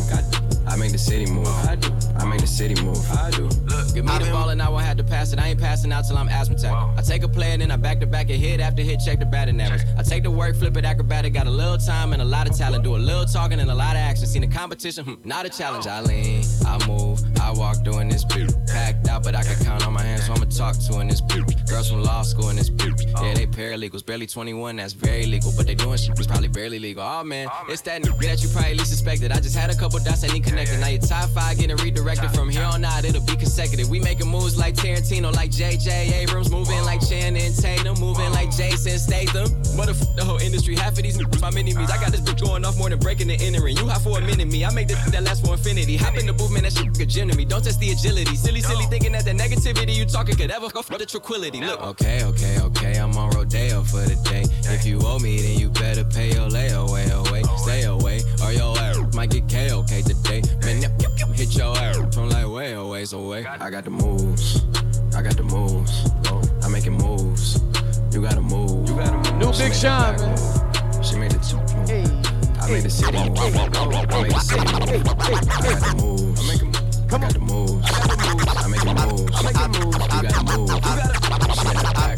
I 0.67 0.77
made 0.77 0.91
the 0.91 0.99
city 0.99 1.31
move. 1.31 1.47
I 1.47 1.77
do. 1.77 1.89
I 2.17 2.25
made 2.25 2.41
the 2.41 2.47
city 2.47 2.81
move. 2.83 2.99
I 3.13 3.31
do. 3.31 3.45
Look, 3.45 3.95
give 3.95 4.05
me 4.05 4.19
the 4.19 4.31
ball 4.31 4.51
and 4.51 4.61
I 4.61 4.69
won't 4.69 4.85
have 4.85 4.97
to 4.99 5.05
pass 5.05 5.33
it. 5.33 5.39
I 5.39 5.49
ain't 5.49 5.61
passing 5.61 5.93
out 5.93 6.05
till 6.07 6.19
I'm 6.19 6.29
asthmatic. 6.29 6.71
I 6.71 7.03
take 7.03 7.23
a 7.23 7.29
play 7.29 7.53
and 7.53 7.63
then 7.63 7.71
I 7.71 7.77
back 7.77 8.01
to 8.01 8.07
back 8.07 8.31
and 8.31 8.39
hit 8.39 8.61
after 8.61 8.83
hit, 8.83 9.01
check 9.05 9.19
the 9.19 9.27
batting 9.27 9.61
average. 9.61 9.83
I 9.99 10.03
take 10.03 10.23
the 10.23 10.31
work, 10.31 10.57
flip 10.57 10.77
it 10.77 10.85
acrobatic. 10.85 11.33
Got 11.33 11.47
a 11.47 11.51
little 11.51 11.79
time 11.79 12.13
and 12.13 12.21
a 12.21 12.25
lot 12.25 12.49
of 12.49 12.57
talent. 12.57 12.85
Do 12.85 12.97
a 12.97 12.99
little 12.99 13.27
talking 13.27 13.61
and 13.61 13.71
a 13.71 13.75
lot 13.75 13.97
of 13.97 14.01
action. 14.01 14.27
Seen 14.27 14.43
the 14.43 14.49
competition, 14.49 15.05
hmm, 15.05 15.29
not 15.29 15.47
a 15.47 15.51
challenge. 15.51 15.87
I 15.87 16.01
lean, 16.01 16.43
I 16.67 16.85
move, 16.87 17.21
I 17.41 17.53
walk 17.53 17.83
doing 17.85 18.09
this. 18.09 18.25
Packed 18.67 19.09
out, 19.09 19.23
but 19.23 19.35
I 19.35 19.43
can 19.43 19.65
count 19.65 19.87
on 19.87 19.93
my 19.93 20.03
hands, 20.03 20.27
so 20.27 20.35
I'ma 20.35 20.47
talk 20.47 20.77
to 20.89 21.01
in 21.01 21.09
this. 21.09 21.23
Girls 21.69 21.91
from 21.91 22.03
law 22.03 22.23
school 22.23 22.49
in 22.51 22.57
this 22.57 22.69
beat. 22.71 22.95
Yeah, 23.21 23.35
they 23.35 23.47
paralegals, 23.47 24.05
barely 24.05 24.27
21, 24.27 24.77
that's 24.77 24.93
very 24.93 25.27
legal. 25.27 25.53
But 25.57 25.67
they 25.67 25.75
doing 25.75 25.99
shit 25.99 26.17
was 26.17 26.27
probably 26.27 26.49
barely 26.49 26.79
legal. 26.79 27.03
Oh, 27.03 27.21
oh 27.21 27.25
man, 27.25 27.49
it's 27.69 27.83
that 27.83 28.03
nigga 28.03 28.19
that 28.27 28.43
you 28.43 28.49
probably 28.51 28.75
least 28.75 28.91
suspected. 28.91 29.33
I 29.33 29.41
just 29.41 29.57
had 29.57 29.71
a 29.71 29.75
couple 29.75 29.99
dots 30.01 30.21
that 30.21 30.33
need 30.33 30.45
connected. 30.45 30.79
Now 30.81 30.89
your 30.89 31.01
top 31.01 31.31
five 31.31 31.59
getting 31.59 31.77
redirected 31.77 32.31
from 32.31 32.49
here 32.51 32.65
on 32.65 32.85
out, 32.85 33.05
it'll 33.05 33.25
be 33.25 33.37
consecutive. 33.37 33.89
We 33.89 34.01
making 34.01 34.29
moves 34.29 34.57
like 34.57 34.75
Tarantino, 34.75 35.35
like 35.35 35.51
JJ 35.51 36.13
Abrams, 36.13 36.51
moving 36.51 36.83
like 36.85 37.07
Channing 37.07 37.53
Tatum, 37.53 37.99
moving 37.99 38.31
like 38.33 38.55
Jason 38.57 38.99
Statham. 38.99 39.49
Motherfuck 39.77 40.15
the 40.17 40.25
whole 40.25 40.39
industry, 40.39 40.77
half 40.77 40.93
of 40.93 41.03
these 41.03 41.19
niggas 41.19 41.41
my 41.41 41.51
mini 41.51 41.75
me's. 41.75 41.91
I 41.91 41.99
got 42.01 42.13
this 42.13 42.21
bitch 42.21 42.45
going 42.45 42.65
off 42.65 42.77
more 42.79 42.91
than 42.91 42.99
breaking 42.99 43.31
and 43.31 43.41
entering. 43.41 43.77
You 43.77 43.87
hot 43.89 44.03
for 44.03 44.19
a 44.19 44.21
minute, 44.21 44.49
me. 44.49 44.65
I 44.65 44.71
make 44.73 44.89
this 44.89 45.03
that 45.11 45.23
last 45.23 45.45
for 45.45 45.53
infinity. 45.53 45.97
Hop 45.97 46.17
in 46.17 46.27
the 46.27 46.33
man, 46.51 46.63
that 46.65 46.73
shit 46.73 46.99
a 47.01 47.07
gym 47.07 47.29
to 47.29 47.37
me. 47.37 47.45
Don't 47.45 47.63
test 47.63 47.81
the 47.81 47.91
agility. 47.91 48.37
Silly, 48.37 48.61
silly 48.61 48.85
thinking 48.87 49.13
that 49.13 49.25
the 49.25 49.33
negativity 49.33 49.95
you 49.95 50.05
talking 50.05 50.37
could 50.37 50.51
ever 50.51 50.69
go 50.69 50.83
for 50.83 50.99
the 50.99 51.07
tranquility. 51.07 51.56
Look, 51.61 51.81
okay, 51.81 52.23
okay, 52.23 52.61
okay, 52.61 52.99
I'm 52.99 53.17
on 53.17 53.31
Rodeo 53.31 53.83
for 53.83 54.03
the 54.03 54.17
day. 54.29 54.45
If 54.73 54.85
you 54.85 55.01
owe 55.03 55.19
me, 55.19 55.41
then 55.41 55.59
you 55.59 55.71
better 55.71 56.05
pay 56.05 56.35
your 56.35 56.49
layaway 56.49 57.11
away. 57.11 57.43
Stay 57.59 57.85
away, 57.85 58.21
or 58.43 58.53
your 58.53 58.77
ass 58.79 58.99
might 59.15 59.31
get 59.31 59.49
KOK 59.49 60.05
today. 60.05 60.43
Man, 60.63 60.83
yep, 60.83 60.93
yep, 61.01 61.13
yep, 61.17 61.29
hit 61.31 61.57
your 61.57 61.75
ass 61.77 61.97
from 62.15 62.29
like 62.29 62.47
way 62.47 62.73
a 62.75 62.85
ways 62.85 63.15
away. 63.15 63.47
I 63.47 63.71
got 63.71 63.85
the 63.85 63.91
moves. 63.91 64.65
I 65.17 65.23
got 65.23 65.37
the 65.37 65.45
moves. 65.45 66.11
I'm 66.63 66.73
making 66.73 66.99
moves. 66.99 67.63
You 68.13 68.21
gotta 68.21 68.43
move. 68.43 68.89
You 68.89 68.97
gotta 68.97 69.17
move. 69.17 69.37
New 69.37 69.53
She 69.55 69.63
Big 69.63 69.73
made 69.73 69.77
Sean, 69.77 70.17
man. 70.17 71.03
She 71.03 71.17
made 71.17 71.33
it 71.33 71.43
two 71.43 71.57
move. 71.57 71.89
I 72.61 72.71
made 72.71 72.83
the 72.83 72.91
city. 72.91 73.17
I 73.17 73.29
made 73.29 74.33
the 74.33 74.41
city. 74.41 74.61
I 74.61 74.79
got 75.59 75.81
the 75.81 75.95
moves. 75.97 76.41
I 76.41 76.53
make 76.53 76.63
moves. 76.63 77.13
I 77.13 77.19
got 77.19 77.33
the 77.33 77.41
moves. 77.41 77.91
I 78.61 78.69
make 78.69 78.83
the 78.83 78.95
moves. 78.95 79.31
I 79.35 79.43
make 79.43 79.55
the 79.55 79.73
moves. 79.77 80.03
You 80.13 80.23
gotta 80.23 80.59
move. 80.59 80.71
You 80.71 80.81
gotta. 80.81 81.26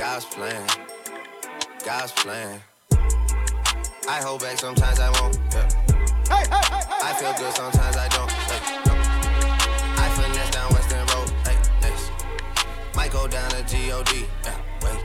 God's 0.00 0.24
plan, 0.24 0.66
God's 1.84 2.12
plan. 2.12 2.58
I 4.08 4.22
hold 4.22 4.40
back 4.40 4.56
sometimes 4.56 4.98
I 4.98 5.10
won't. 5.20 5.38
Yeah. 5.52 5.68
I 6.30 7.12
feel 7.20 7.34
good 7.34 7.54
sometimes 7.54 7.98
I 7.98 8.08
don't. 8.08 8.30
Hey, 8.32 8.80
no. 8.86 8.94
I 10.02 10.08
finesse 10.16 10.50
down 10.52 10.72
Weston 10.72 11.06
Road. 11.08 11.28
Hey, 11.44 11.56
next. 11.82 12.10
Might 12.96 13.12
go 13.12 13.28
down 13.28 13.50
to 13.50 13.62
G-O-D. 13.64 14.24
Yeah, 14.42 14.56
wait. 14.80 15.04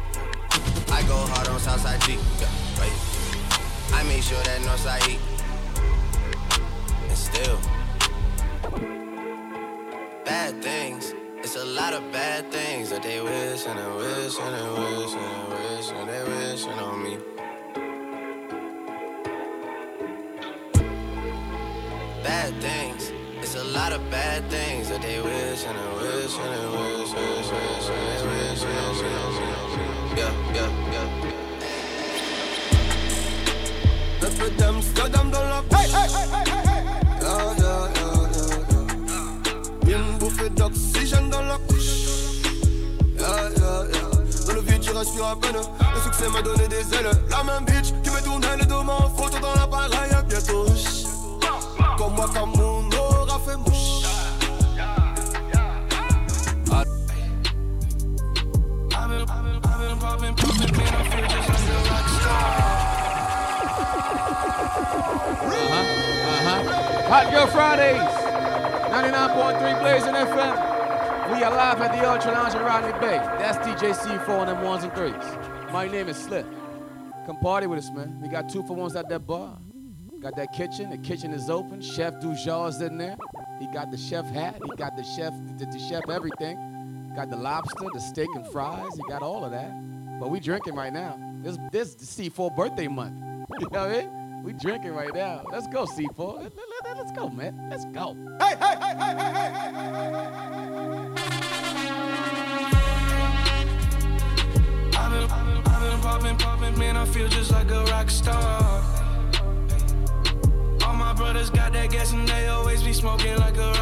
I 0.89 1.03
go 1.09 1.17
hard 1.27 1.49
on 1.49 1.59
Southside 1.59 1.99
G. 2.03 2.13
Yeah, 2.39 2.47
wait. 2.79 2.93
I 3.91 4.01
make 4.07 4.23
sure 4.23 4.41
that 4.43 4.61
Northside 4.61 5.09
eat. 5.09 5.19
And 7.09 7.17
still. 7.17 7.59
Bad 10.23 10.63
things. 10.63 11.13
It's 11.55 11.63
a 11.63 11.67
lot 11.67 11.93
of 11.93 12.11
bad 12.11 12.51
things 12.51 12.89
that 12.89 13.01
they 13.01 13.21
wish 13.21 13.65
and 13.65 13.79
they 13.79 13.91
wish 13.95 14.37
and 14.37 14.53
they 14.55 14.67
wish 14.75 15.13
and 15.13 15.23
they 15.23 15.55
wish 15.55 15.89
and 15.89 16.09
they 16.09 16.23
wishing 16.27 16.79
on 16.87 17.01
me. 17.01 17.17
bad 22.21 22.53
things. 22.61 23.13
It's 23.39 23.55
a 23.55 23.63
lot 23.63 23.93
of 23.93 24.01
bad 24.11 24.49
things 24.49 24.89
that 24.89 25.01
they 25.01 25.21
wish 25.21 25.65
and 25.65 25.77
they 25.79 25.91
wish 26.03 26.35
and 26.43 26.51
they 26.55 26.67
wish 26.75 27.13
and 27.13 27.23
they 27.23 27.47
wish 27.47 27.79
they 27.79 28.03
wish 28.03 28.59
and 28.63 28.75
they 28.75 29.29
wish. 29.31 29.79
Yeah, 30.19 30.33
yeah, 30.57 30.69
yeah. 30.91 31.07
Lève 34.21 34.55
d'Amsterdam 34.57 35.31
dans 35.31 35.47
la 35.53 35.61
le 45.05 45.11
vide, 45.11 45.13
j'y 45.13 45.21
respire 45.21 45.25
à 45.27 45.35
peine. 45.35 45.55
Le 45.93 45.99
succès 46.01 46.29
m'a 46.29 46.41
donné 46.41 46.67
des 46.67 46.93
ailes. 46.93 47.09
La 47.29 47.43
même 47.43 47.65
bitch 47.65 47.93
qui 48.03 48.09
me 48.09 48.21
tournait 48.23 48.57
les 48.57 48.65
deux 48.65 48.83
mains 48.83 48.97
en 48.97 49.09
photo 49.09 49.37
dans 49.39 49.53
l'appareil. 49.53 50.11
À 50.11 50.21
bientôt. 50.21 50.65
Comme 51.97 52.13
moi, 52.15 52.29
comme 52.33 52.51
mon 52.55 52.89
aura 52.97 53.39
fait 53.39 53.57
mouche. 53.57 54.03
Ah. 56.71 56.83
I've 58.97 59.09
been, 59.09 59.21
I've 59.21 59.43
been, 59.43 59.59
I've 59.63 59.79
been 59.79 59.99
popping, 59.99 60.35
popping, 60.35 60.71
man, 60.77 60.93
I 60.93 61.03
feel 61.09 61.25
just 61.27 61.49
like 61.49 61.67
a 61.69 61.77
rock 61.89 62.07
star. 62.09 62.43
Uh-huh. 66.47 67.09
Hot 67.09 67.25
Girl 67.31 67.47
Fridays. 67.47 68.15
99.3 68.91 69.81
Blazing 69.81 70.15
FM. 70.15 70.74
We 71.35 71.43
are 71.43 71.53
live 71.53 71.81
at 71.81 71.91
the 71.91 72.09
Ultra 72.09 72.31
Lounge 72.31 72.55
in 72.55 72.61
Rodney 72.61 72.93
Bay. 72.93 73.17
That's 73.17 73.57
DJ 73.57 73.93
C4 73.93 74.39
and 74.39 74.49
them 74.51 74.61
ones 74.63 74.85
and 74.85 74.93
threes. 74.93 75.13
My 75.69 75.85
name 75.85 76.07
is 76.07 76.15
Slip. 76.15 76.45
Come 77.25 77.37
party 77.41 77.67
with 77.67 77.79
us, 77.79 77.91
man. 77.91 78.21
We 78.21 78.29
got 78.29 78.47
two 78.47 78.63
for 78.63 78.73
ones 78.73 78.95
at 78.95 79.09
that 79.09 79.27
bar. 79.27 79.57
Got 80.21 80.37
that 80.37 80.53
kitchen. 80.53 80.91
The 80.91 80.97
kitchen 80.97 81.33
is 81.33 81.49
open. 81.49 81.81
Chef 81.81 82.13
Dujar's 82.21 82.79
in 82.79 82.97
there. 82.97 83.17
He 83.59 83.67
got 83.67 83.91
the 83.91 83.97
chef 83.97 84.25
hat. 84.27 84.61
He 84.63 84.77
got 84.77 84.95
the 84.95 85.03
chef, 85.03 85.33
the, 85.57 85.65
the 85.65 85.77
chef 85.77 86.09
everything. 86.09 87.11
Got 87.17 87.29
the 87.29 87.35
lobster, 87.35 87.85
the 87.93 87.99
steak 87.99 88.29
and 88.33 88.47
fries. 88.47 88.95
He 88.95 89.03
got 89.09 89.21
all 89.21 89.43
of 89.43 89.51
that. 89.51 89.73
But 90.21 90.29
we 90.29 90.39
drinking 90.39 90.75
right 90.75 90.93
now. 90.93 91.19
This 91.41 91.57
this 91.69 91.95
C4 91.95 92.55
birthday 92.55 92.87
month. 92.87 93.21
You 93.59 93.67
know 93.73 93.87
what 93.87 93.91
I 93.91 94.01
mean? 94.03 94.43
We 94.45 94.53
drinking 94.53 94.93
right 94.93 95.13
now. 95.13 95.43
Let's 95.51 95.67
go 95.67 95.85
C4. 95.85 96.43
Let, 96.43 96.53
let, 96.85 97.05
us 97.05 97.11
go, 97.11 97.27
man. 97.27 97.67
Let's 97.69 97.83
go. 97.85 98.15
Hey, 98.39 98.55
hey, 98.55 98.75
hey, 98.79 98.95
hey, 98.95 99.15
hey, 99.17 99.33
hey, 99.33 99.91
hey. 100.31 100.45
I've 100.45 100.91
been, 100.91 101.04
Popping, 106.01 106.37
popping, 106.37 106.79
man. 106.79 106.95
I 106.97 107.05
feel 107.05 107.27
just 107.27 107.51
like 107.51 107.71
a 107.71 107.83
rock 107.85 108.09
star. 108.09 108.83
All 110.85 110.93
my 110.93 111.13
brothers 111.13 111.49
got 111.49 111.73
that 111.73 111.89
gas 111.91 112.13
and 112.13 112.27
they 112.27 112.47
always 112.47 112.83
be 112.83 112.93
like 113.39 113.57
a. 113.57 113.75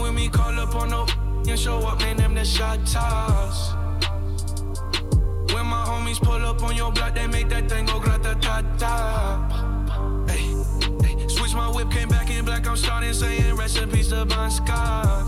When 0.00 0.14
when 0.14 0.14
call 0.28 0.58
up 0.58 0.74
on 0.74 0.90
no 0.90 1.06
and 1.48 1.58
show 1.58 1.78
up, 1.78 2.00
man, 2.00 2.16
them 2.16 2.34
the 2.34 2.44
shot 2.44 2.78
toss. 2.86 3.72
When 5.52 5.66
my 5.66 5.84
homies 5.86 6.20
pull 6.20 6.44
up 6.44 6.62
on 6.62 6.76
your 6.76 6.92
block, 6.92 7.14
they 7.14 7.26
make 7.26 7.48
that 7.48 7.68
thing 7.68 7.86
go 7.86 7.98
grata 7.98 8.36
ta 8.40 8.62
ta. 8.78 9.67
Hey, 11.58 11.64
hey, 11.64 11.66
switch 11.66 11.66
my 11.66 11.68
whip, 11.68 11.90
came 11.90 12.08
back 12.08 12.30
in 12.30 12.44
black. 12.44 12.66
I'm 12.66 12.76
starting 12.76 13.12
saying 13.12 13.56
recipes 13.56 14.08
to 14.08 14.24
Bon 14.24 14.50
Scott. 14.50 15.26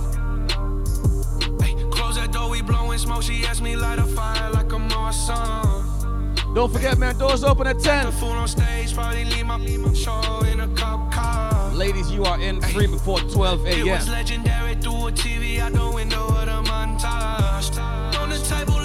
Hey, 1.60 1.74
close 1.90 2.16
that 2.16 2.32
door, 2.32 2.50
we 2.50 2.62
blowing 2.62 2.98
smoke. 2.98 3.22
She 3.22 3.44
asked 3.44 3.62
me 3.62 3.76
light 3.76 3.98
a 3.98 4.04
fire 4.04 4.50
like 4.50 4.72
I'm 4.72 4.88
Morrison. 4.88 6.54
Don't 6.54 6.72
forget, 6.72 6.98
man, 6.98 7.16
doors 7.16 7.44
open 7.44 7.66
at 7.66 7.78
10. 7.78 8.06
The 8.06 8.12
fool 8.12 8.30
on 8.30 8.48
stage 8.48 8.94
probably 8.94 9.24
leave 9.24 9.46
my, 9.46 9.56
leave 9.58 9.80
my 9.80 9.92
show 9.94 10.40
in 10.52 10.60
a 10.60 10.68
cop 10.74 11.12
car. 11.12 11.72
Ladies, 11.72 12.10
you 12.10 12.24
are 12.24 12.40
in 12.40 12.60
free 12.60 12.86
before 12.86 13.20
12 13.20 13.66
It 13.66 13.84
was 13.84 14.06
a.m. 14.08 14.12
legendary 14.12 14.74
through 14.76 15.08
a 15.08 15.12
TV 15.12 15.60
out 15.60 15.72
the 15.72 15.90
window 15.94 16.26
of 16.26 16.46
the 16.46 16.62
montage. 16.70 17.78
On 18.18 18.28
the 18.28 18.38
table, 18.38 18.79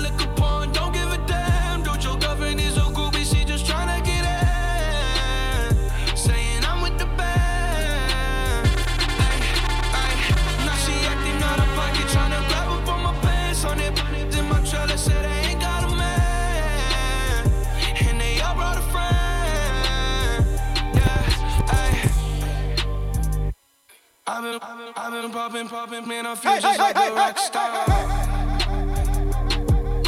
I've 24.36 24.44
been, 24.44 24.60
I've 24.98 25.14
been, 25.14 25.32
popping, 25.32 25.70
popping, 25.70 26.06
man. 26.10 26.26
I 26.26 26.36
feel 26.36 26.52
Hey, 26.52 26.60
just 26.60 26.78
hey, 26.78 26.84
like 26.84 26.98
hey, 26.98 27.08
a 27.08 27.10
hey, 27.10 27.16
rock 27.16 27.38
hey, 27.38 27.46
star. 27.46 27.88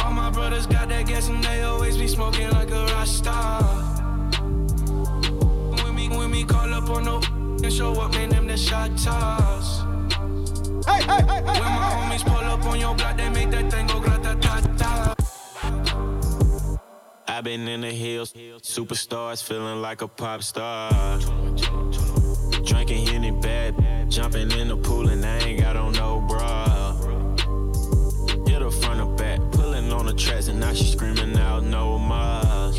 All 0.04 0.12
my 0.12 0.28
brothers 0.30 0.66
got 0.66 0.90
that 0.90 1.06
gas 1.06 1.28
and 1.28 1.42
they 1.42 1.62
always 1.62 1.96
be 1.96 2.06
smoking 2.06 2.50
like 2.50 2.70
a 2.70 2.84
rock 2.92 3.06
star. 3.06 3.62
When 5.82 5.94
me, 5.94 6.10
when 6.10 6.30
me 6.30 6.44
call 6.44 6.74
up 6.74 6.90
on 6.90 7.06
no 7.06 7.22
and 7.64 7.72
show 7.72 7.98
up, 7.98 8.12
man, 8.12 8.28
them 8.28 8.46
the 8.46 8.58
shot 8.58 8.90
toss. 8.98 9.80
Hey, 10.84 11.00
hey, 11.00 11.22
hey, 11.22 11.40
hey, 11.40 11.60
When 11.60 11.72
my 11.72 11.88
homies 11.96 12.22
pull 12.22 12.36
up 12.36 12.62
on 12.66 12.78
your 12.78 12.94
block, 12.96 13.16
they 13.16 13.30
make 13.30 13.50
that 13.50 13.70
thing 13.70 13.86
go 13.86 13.98
grata 13.98 14.36
ta 14.42 14.60
ta. 14.76 15.14
I've 17.26 17.44
been 17.44 17.66
in 17.66 17.80
the 17.80 17.92
hills, 17.92 18.34
superstars 18.60 19.42
feeling 19.42 19.80
like 19.80 20.02
a 20.02 20.08
pop 20.08 20.42
star. 20.42 21.18
Drinking 22.64 23.06
Henny 23.06 23.30
bad, 23.30 23.78
jumping 24.08 24.50
in 24.52 24.68
the 24.68 24.76
pool 24.76 25.08
and 25.08 25.24
I 25.24 25.38
ain't 25.38 25.60
got 25.60 25.76
on 25.76 25.92
no 25.92 26.20
bra. 26.20 26.94
Hit 28.46 28.62
her 28.62 28.70
front 28.70 29.00
or 29.00 29.14
back, 29.16 29.40
pulling 29.52 29.92
on 29.92 30.06
the 30.06 30.14
tracks 30.14 30.48
and 30.48 30.58
now 30.58 30.72
she 30.72 30.84
screaming 30.84 31.36
out 31.38 31.62
no 31.64 31.98
more. 31.98 32.72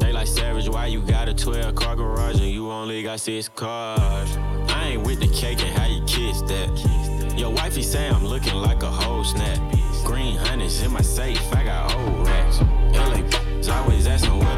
They 0.00 0.12
like 0.12 0.26
savage, 0.26 0.68
why 0.68 0.86
you 0.86 1.00
got 1.02 1.28
a 1.28 1.34
12 1.34 1.74
car 1.74 1.96
garage 1.96 2.40
and 2.40 2.50
you 2.50 2.70
only 2.70 3.02
got 3.02 3.20
six 3.20 3.48
cars? 3.48 4.36
I 4.68 4.88
ain't 4.92 5.06
with 5.06 5.20
the 5.20 5.28
cake 5.28 5.60
and 5.62 5.76
how 5.78 5.86
you 5.86 6.02
kiss 6.04 6.42
that. 6.42 7.34
Your 7.38 7.50
wifey 7.50 7.82
say 7.82 8.08
I'm 8.08 8.26
looking 8.26 8.54
like 8.54 8.82
a 8.82 8.90
whole 8.90 9.24
snap. 9.24 9.58
Green 10.04 10.36
honey's 10.36 10.82
in 10.82 10.92
my 10.92 11.02
safe, 11.02 11.40
I 11.52 11.64
got 11.64 11.94
old 11.94 12.26
racks. 12.26 12.60
LA 12.92 13.22
always 13.68 14.06
asking 14.06 14.38
where 14.38 14.55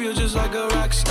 feel 0.00 0.14
just 0.14 0.34
like 0.34 0.54
a 0.54 0.66
rock 0.68 0.94
star. 0.94 1.09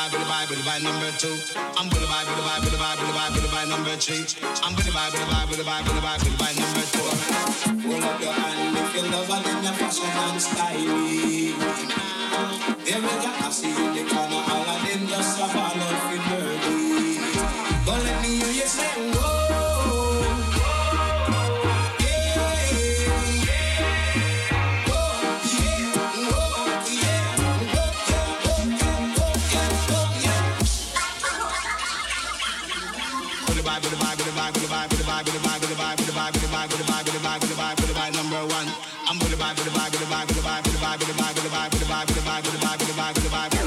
Vibe, 0.00 0.12
with 0.12 0.20
the 0.20 0.28
vibe, 0.28 0.48
with 0.48 0.58
the 0.58 0.64
vibe, 0.64 0.80
with 0.80 0.84
the 0.84 0.90
number 0.90 1.10
two. 1.18 1.36
I'm 1.76 1.88
with 1.90 2.00
the 2.00 2.06
vibe, 2.06 2.24
with 2.28 2.36
the 2.36 2.44
vibe, 2.48 2.60
with 2.64 2.72
the 2.72 2.80
vibe, 2.80 2.96
with 2.96 3.10
the 3.10 3.18
vibe, 3.18 3.32
with 3.34 3.44
the 3.44 3.52
vibe 3.52 3.68
number 3.68 3.96
three. 3.96 4.24
I'm 4.64 4.72
with 4.74 4.86
the 4.86 4.92
vibe, 4.92 5.12
with 5.12 5.20
the 5.20 5.28
vibe, 5.28 5.48
with 5.48 5.58
the 5.60 5.64
vibe, 5.64 5.84
with 5.84 5.96
the 5.96 6.00
vibe, 6.00 6.20
with 6.24 6.32
the 6.32 6.40
vibe 6.40 6.56
number 6.56 6.84
four. 6.94 7.12
Hold 7.84 8.04
up 8.04 8.20
your 8.20 8.32
hand 8.32 8.76
if 8.80 8.94
you 8.96 9.02
love 9.10 9.30
and 9.30 9.44
then 9.44 9.64
your 9.64 9.74
fashion 9.76 10.08
and. 10.08 10.40
There 12.80 13.00
we 13.00 13.06
go, 13.06 13.28
I 13.28 13.50
see 13.50 13.68
you 13.68 13.76
in 13.76 13.94
the 13.94 14.02
corner, 14.08 14.40
all 14.40 14.66
of 14.66 14.80
them 14.82 15.06
just 15.06 15.38
a 15.38 15.46
ball 15.52 15.78
of 15.78 16.29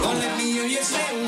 Don't 0.01 0.19
let 0.19 0.37
me 0.37 0.51
hear 0.51 0.65
you 0.65 0.83
say 0.83 1.22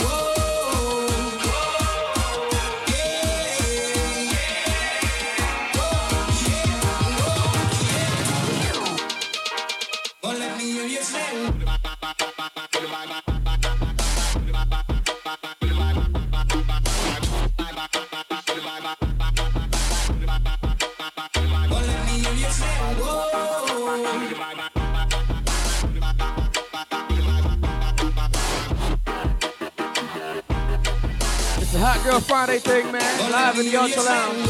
Hot 31.96 32.04
Girl 32.04 32.20
Friday 32.20 32.60
thing, 32.60 32.92
man. 32.92 33.32
Live 33.32 33.58
in 33.58 33.68
the 33.68 33.78
Ultra 33.78 34.04
Lounge. 34.04 34.48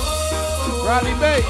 Rodney 0.84 1.14
Bay. 1.20 1.42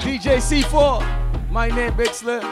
DJ 0.00 0.38
C4, 0.38 1.50
my 1.50 1.68
name 1.68 1.96
Big 1.96 2.14
Slim. 2.14 2.42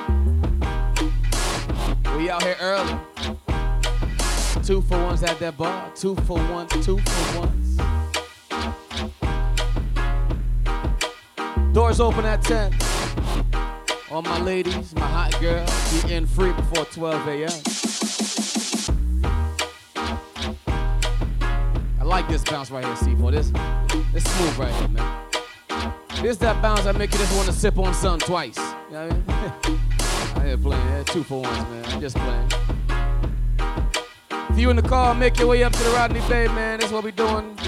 We 2.17 2.29
out 2.29 2.43
here 2.43 2.57
early. 2.61 2.99
Two 4.65 4.83
for 4.83 4.99
ones 5.01 5.23
at 5.23 5.39
that 5.39 5.57
bar. 5.57 5.93
Two 5.95 6.17
for 6.27 6.39
ones, 6.51 6.73
two 6.85 6.99
for 6.99 7.39
ones. 7.39 7.94
Doors 11.75 11.99
open 11.99 12.25
at 12.25 12.41
10. 12.45 12.73
All 14.09 14.23
my 14.23 14.41
ladies, 14.41 14.95
my 14.95 15.09
hot 15.09 15.37
girl, 15.41 15.67
be 15.91 16.15
in 16.15 16.25
free 16.25 16.53
before 16.53 16.85
12 16.85 17.27
a.m. 17.27 17.51
I 22.01 22.05
like 22.05 22.29
this 22.29 22.45
bounce 22.45 22.71
right 22.71 22.85
here, 22.85 22.95
C4. 22.95 23.33
This, 23.33 23.51
this 24.13 24.23
smooth 24.23 24.57
right 24.57 24.73
here, 24.73 24.87
man. 24.87 25.25
This 26.23 26.37
that 26.37 26.63
bounce 26.63 26.87
I 26.87 26.93
make 26.93 27.11
you 27.11 27.19
just 27.19 27.35
want 27.35 27.49
to 27.49 27.53
sip 27.53 27.77
on 27.77 27.93
something 27.93 28.25
twice. 28.25 28.57
You 28.57 28.93
know 28.93 29.09
what 29.09 29.35
I 29.35 29.69
mean? 29.69 29.81
I 30.37 30.47
here 30.47 30.59
playing. 30.59 30.87
Yeah, 30.87 31.03
two 31.03 31.25
for 31.25 31.43
ones, 31.43 31.59
man. 31.59 31.85
I'm 31.87 32.01
just 32.01 32.17
playing. 32.17 32.51
If 34.51 34.61
you 34.61 34.71
in 34.71 34.77
the 34.77 34.83
car, 34.83 35.13
make 35.13 35.41
your 35.41 35.49
way 35.49 35.65
up 35.65 35.73
to 35.73 35.83
the 35.83 35.91
Rodney 35.91 36.21
Bay, 36.29 36.47
man. 36.47 36.79
That's 36.79 36.93
what 36.93 37.03
we 37.03 37.11
doing. 37.11 37.59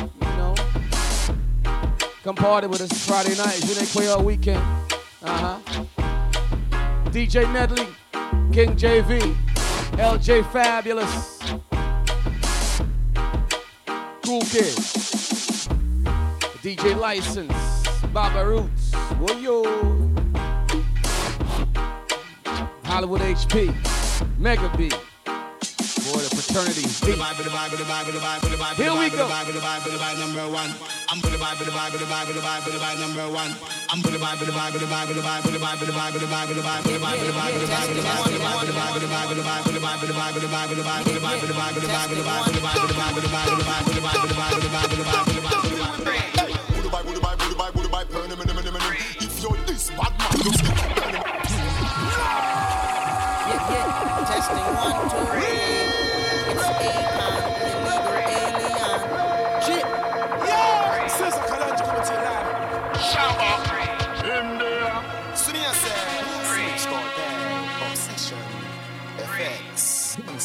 Come 2.26 2.34
party 2.34 2.66
with 2.66 2.80
us 2.80 3.06
Friday 3.06 3.36
night. 3.36 3.60
You 3.60 3.68
didn't 3.68 3.86
play 3.86 4.08
all 4.08 4.20
weekend. 4.20 4.58
Uh 5.22 5.60
huh. 5.62 5.84
DJ 7.12 7.44
Nedley, 7.52 7.86
King 8.52 8.74
JV, 8.74 9.20
LJ 9.92 10.44
Fabulous, 10.50 11.38
Cool 14.24 14.40
Kid, 14.40 14.74
DJ 16.64 16.98
License, 16.98 17.54
Baba 18.12 18.44
Roots, 18.44 18.90
Woyo, 19.20 19.62
Hollywood 22.86 23.20
HP, 23.20 23.72
Mega 24.36 24.68
B 24.76 24.90
eternity. 26.50 26.86
Here 28.76 28.94
we 28.94 29.10
go. 29.10 29.26
Number 30.18 30.48
one. 30.50 30.70
I'm 31.10 31.20
number 33.00 33.28
one. 33.30 33.52
If 49.18 49.42
you're 49.42 49.56
this 49.66 49.90
bad 49.90 50.12
man, 50.18 50.38
you. 50.44 50.52
Yeah, 53.48 53.70
yeah. 53.70 54.26
Testing 54.26 54.68
one, 54.76 55.10
two, 55.10 55.26
three 55.32 56.05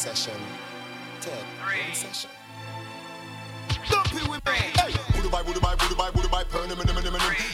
session. 0.02 0.34
Ted, 1.20 1.44
three 1.62 1.94
session. 1.94 2.30
Dumpy 3.88 4.28
with 4.28 4.44
me. 4.44 4.52
Hey, 4.52 4.92
woody 5.14 5.28
bye, 5.28 5.42
woody 5.42 5.60
bye, 5.60 5.76
woody 5.80 5.94
bye, 5.94 6.10
woody 6.10 6.28
bye. 6.28 6.42
Pernim, 6.44 6.76
pernim 6.76 7.51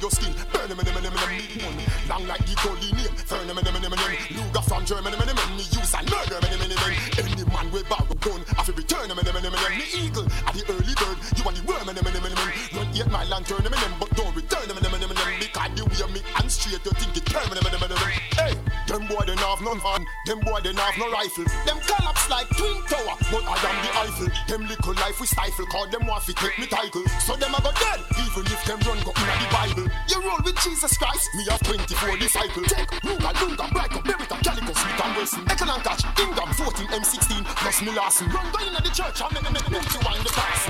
your 0.00 0.10
skin 0.10 0.32
burn 0.52 0.70
him, 0.72 0.80
him, 0.80 0.96
him, 0.96 1.12
him. 1.12 1.74
Long 2.08 2.26
like 2.26 2.40
the 2.48 2.54
Gully 2.64 2.90
name, 2.96 3.12
burn 3.28 3.48
him, 3.48 3.56
him, 3.56 3.68
him, 3.68 3.92
him. 3.92 4.02
Luger 4.32 4.64
from 4.64 4.84
Germany, 4.84 5.16
him, 5.16 5.28
him. 5.28 5.40
Me 5.56 5.64
use 5.68 5.94
and 5.94 6.08
murder 6.08 6.40
him, 6.40 6.56
him, 6.56 6.72
him. 6.72 6.80
Any 7.20 7.44
man 7.52 7.68
with 7.70 7.88
barrel 7.88 8.16
gun, 8.20 8.40
feel 8.64 8.74
return 8.74 9.10
him, 9.12 9.18
him, 9.20 9.28
him, 9.28 9.44
him. 9.44 9.54
Me 9.76 9.86
eagle 9.92 10.24
at 10.24 10.52
the 10.56 10.64
early 10.72 10.94
bird, 10.96 11.18
you 11.36 11.44
are 11.44 11.52
the 11.52 11.62
worm, 11.68 11.88
him, 11.88 11.96
him, 12.00 12.08
him, 12.08 12.24
him. 12.24 12.40
Run 12.72 12.88
eight 12.96 13.10
mile 13.12 13.34
and 13.34 13.44
turn 13.46 13.62
him, 13.62 13.72
him, 13.76 13.92
but 14.00 14.10
don't 14.16 14.34
return 14.34 14.66
him, 14.68 14.76
him, 14.80 14.88
him, 14.88 15.12
him. 15.12 15.40
Because 15.40 15.70
the 15.76 15.84
way 15.84 16.12
me 16.16 16.20
and 16.40 16.48
straight, 16.50 16.80
you 16.80 16.92
think 16.96 17.16
it 17.16 17.26
turn 17.28 17.44
him, 17.44 17.60
him, 17.60 17.76
him, 17.76 17.84
him. 17.84 18.00
Hey, 18.40 18.54
them 18.90 19.06
boy 19.06 19.22
they 19.22 19.38
have 19.38 19.62
none 19.62 19.78
fun, 19.78 20.04
them 20.26 20.40
boy 20.40 20.58
they 20.60 20.74
have 20.74 20.98
no 20.98 21.06
rifle. 21.14 21.46
Them 21.62 21.78
collapse 21.86 22.26
like 22.26 22.50
twin 22.58 22.74
tower, 22.90 23.14
but 23.30 23.46
I 23.46 23.54
am 23.70 23.76
the 23.86 23.90
Eiffel. 24.02 24.28
Them 24.50 24.66
little 24.66 24.94
life 24.98 25.20
we 25.20 25.26
stifle, 25.30 25.66
call 25.66 25.86
them 25.86 26.06
want 26.06 26.26
to 26.26 26.34
take 26.34 26.58
me 26.58 26.66
title. 26.66 27.06
So 27.22 27.38
them 27.38 27.54
a 27.54 27.62
go 27.62 27.70
dead, 27.70 28.02
even 28.18 28.44
if 28.50 28.60
them 28.66 28.82
run 28.82 28.98
go 29.06 29.14
in 29.14 29.26
the 29.30 29.48
Bible. 29.54 29.86
You 30.10 30.18
roll 30.26 30.42
with 30.42 30.58
Jesus 30.58 30.98
Christ, 30.98 31.30
me 31.38 31.46
have 31.46 31.62
24 31.62 32.18
disciples. 32.18 32.66
Take 32.66 32.90
Ruga, 33.06 33.30
Lunga, 33.38 33.70
Brighton, 33.70 34.02
Beretta, 34.02 34.36
Calico, 34.42 34.74
Smith 34.74 35.04
and 35.06 35.16
Wesson. 35.16 35.42
Echelon 35.46 35.80
Catch, 35.86 36.02
Ingham, 36.18 36.50
14, 36.50 36.86
M16, 36.90 37.46
plus 37.62 37.82
me 37.82 37.94
Larson. 37.94 38.26
Run 38.34 38.46
go 38.50 38.58
in 38.66 38.74
the 38.74 38.90
church, 38.90 39.22
I'm 39.22 39.30
gonna 39.30 39.54
make 39.54 39.70
you 39.70 39.78
the 39.78 40.32
pass. 40.34 40.66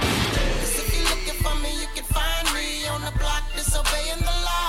If 0.76 0.92
you're 0.92 1.08
looking 1.08 1.40
for 1.40 1.56
me, 1.64 1.72
you 1.80 1.88
can 1.96 2.04
find 2.04 2.44
me 2.52 2.84
on 2.92 3.00
the 3.00 3.16
block 3.16 3.48
disobeying 3.56 4.20
the 4.20 4.36
law. 4.44 4.59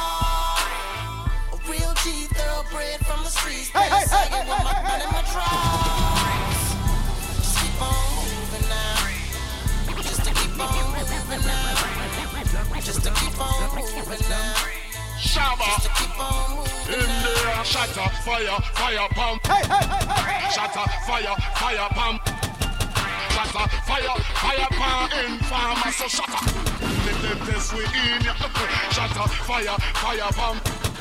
A 2.62 2.64
real 2.64 2.70
G 2.70 2.78
thoroughbred 2.78 3.06
from 3.06 3.24
the 3.24 3.30
streets. 3.30 3.70
Hey, 3.70 3.90
hey, 3.90 4.06
hey, 4.06 4.28
hey, 4.30 4.46
with 4.46 4.64
my 4.64 4.74
gun 4.86 5.02
and 5.02 5.12
my 5.12 5.22
drawers. 5.34 6.62
Just 7.42 7.58
keep 7.58 7.82
on 7.82 8.06
moving 8.22 8.68
now. 8.70 9.02
Just 10.02 10.22
to 10.26 10.32
keep 10.34 10.60
on 10.62 10.70
moving 10.94 11.42
now. 11.42 11.74
Just 12.82 13.02
to 13.02 13.10
keep 13.18 13.42
on 13.42 13.74
moving 13.74 14.30
now. 14.30 14.54
Shabba. 15.18 15.66
Just 15.66 15.86
to 15.86 15.92
keep 15.98 16.20
on 16.20 16.58
moving 16.58 17.02
In 17.02 17.10
there, 17.26 17.66
shatter, 17.66 18.10
fire, 18.22 18.60
fire, 18.78 19.08
pump. 19.12 19.42
Hey, 19.48 19.66
hey, 19.66 19.86
hey, 19.86 20.06
hey. 20.22 20.52
Shatter, 20.52 20.86
fire, 21.08 21.36
fire, 21.58 21.90
pump. 21.98 22.22
Shatter, 23.34 23.66
fire, 23.90 24.16
fire, 24.38 24.70
pump. 24.70 25.14
In 25.18 25.40
farmer, 25.50 25.92
so 25.92 26.08
shatter. 26.08 26.46
Let 27.06 27.18
them 27.22 27.40
test 27.48 27.74
we 27.74 27.86
in 27.86 28.22
ya. 28.22 28.34
Shatter, 28.92 29.28
fire, 29.50 29.78
fire, 29.98 30.30
pump. 30.34 31.01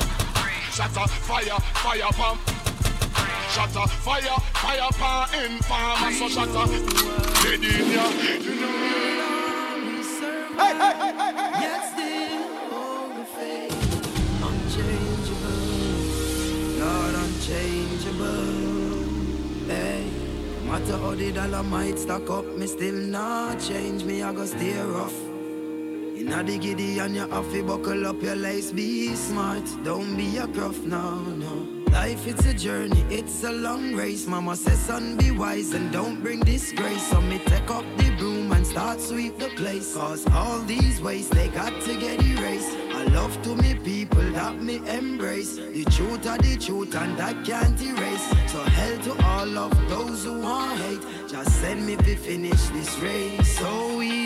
Shatter, 0.81 1.07
fire, 1.07 1.59
fire, 1.75 2.11
pump. 2.13 2.39
Shatter, 3.51 3.87
fire, 4.01 4.37
fire, 4.55 4.89
pump. 4.93 5.33
In 5.35 5.59
farmer, 5.59 6.11
so 6.11 6.27
shatter. 6.27 6.65
Dead 7.43 7.63
in 7.63 7.91
ya. 7.91 8.05
Hey, 10.57 10.73
hey, 10.81 10.93
hey, 11.01 11.13
hey, 11.19 11.33
hey. 11.37 11.61
Yet 11.61 11.81
still 11.91 12.45
hold 12.71 13.11
the 13.15 13.25
faith. 13.25 13.77
Unchangeable. 14.41 15.61
Lord, 16.79 17.15
unchangeable. 17.25 18.49
Hey, 19.67 20.01
no 20.65 20.71
matter 20.71 20.97
how 20.97 21.13
the 21.13 21.31
dollar 21.31 21.61
might 21.61 21.99
stack 21.99 22.27
up, 22.31 22.45
me 22.57 22.65
still 22.65 22.95
not 22.95 23.59
change. 23.59 24.03
Me, 24.03 24.23
I 24.23 24.33
go 24.33 24.45
stay 24.47 24.81
rough. 24.81 25.30
Inna 26.21 26.43
the 26.43 26.55
giddy 26.59 26.99
and 26.99 27.15
you 27.15 27.27
have 27.27 27.51
to 27.51 27.63
buckle 27.63 28.05
up 28.05 28.21
your 28.21 28.35
lace. 28.35 28.71
Be 28.71 29.15
smart, 29.15 29.63
don't 29.83 30.15
be 30.15 30.37
a 30.37 30.45
gruff, 30.45 30.77
no, 30.81 31.19
no. 31.19 31.81
Life 31.91 32.27
it's 32.27 32.45
a 32.45 32.53
journey, 32.53 33.03
it's 33.09 33.43
a 33.43 33.51
long 33.51 33.95
race. 33.95 34.27
Mama 34.27 34.55
says, 34.55 34.77
son, 34.77 35.17
be 35.17 35.31
wise 35.31 35.73
and 35.73 35.91
don't 35.91 36.21
bring 36.21 36.41
disgrace. 36.41 37.01
So 37.09 37.19
me 37.21 37.39
take 37.39 37.71
up 37.71 37.83
the 37.97 38.11
broom 38.19 38.51
and 38.51 38.67
start 38.67 39.01
sweep 39.01 39.39
the 39.39 39.49
place. 39.57 39.95
Cause 39.95 40.27
all 40.31 40.59
these 40.59 41.01
ways 41.01 41.27
they 41.27 41.47
got 41.47 41.73
to 41.81 41.99
get 41.99 42.23
erased. 42.23 42.77
I 42.93 43.03
love 43.05 43.41
to 43.41 43.55
me 43.55 43.73
people 43.73 44.31
that 44.33 44.61
me 44.61 44.75
embrace. 44.87 45.55
The 45.55 45.85
truth 45.85 46.27
are 46.27 46.37
the 46.37 46.55
truth 46.55 46.93
and 46.93 47.17
that 47.17 47.43
can't 47.43 47.81
erase. 47.81 48.51
So 48.51 48.59
hell 48.61 48.97
to 49.05 49.25
all 49.25 49.57
of 49.57 49.89
those 49.89 50.25
who 50.25 50.39
want 50.39 50.79
hate. 50.81 51.01
Just 51.27 51.61
send 51.61 51.83
me 51.83 51.95
to 51.95 52.15
finish 52.15 52.61
this 52.67 52.95
race. 52.99 53.57
So 53.57 53.97
we 53.97 54.20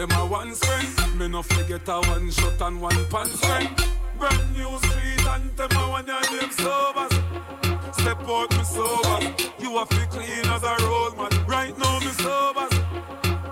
them 0.00 0.10
a 0.12 0.24
one 0.24 0.54
friend. 0.54 1.18
Me 1.18 1.28
no 1.28 1.42
forget 1.42 1.86
a 1.88 2.00
one 2.08 2.30
shot 2.30 2.60
and 2.62 2.80
one 2.80 3.04
pants 3.10 3.38
friend. 3.44 3.68
Brand 4.18 4.56
new 4.56 4.78
street 4.78 5.26
and 5.28 5.54
them 5.58 5.70
a 5.76 5.88
one 5.90 6.06
your 6.06 6.22
name 6.32 6.50
sobers. 6.52 7.12
Step 7.92 8.20
out 8.26 8.50
me 8.56 8.64
sober. 8.64 9.18
You 9.58 9.76
a 9.78 9.84
fi 9.84 10.06
clean 10.06 10.46
as 10.54 10.62
a 10.62 10.74
road 10.86 11.18
man. 11.18 11.46
Right 11.46 11.76
now 11.76 11.98
me 12.00 12.12
sobers. 12.24 12.74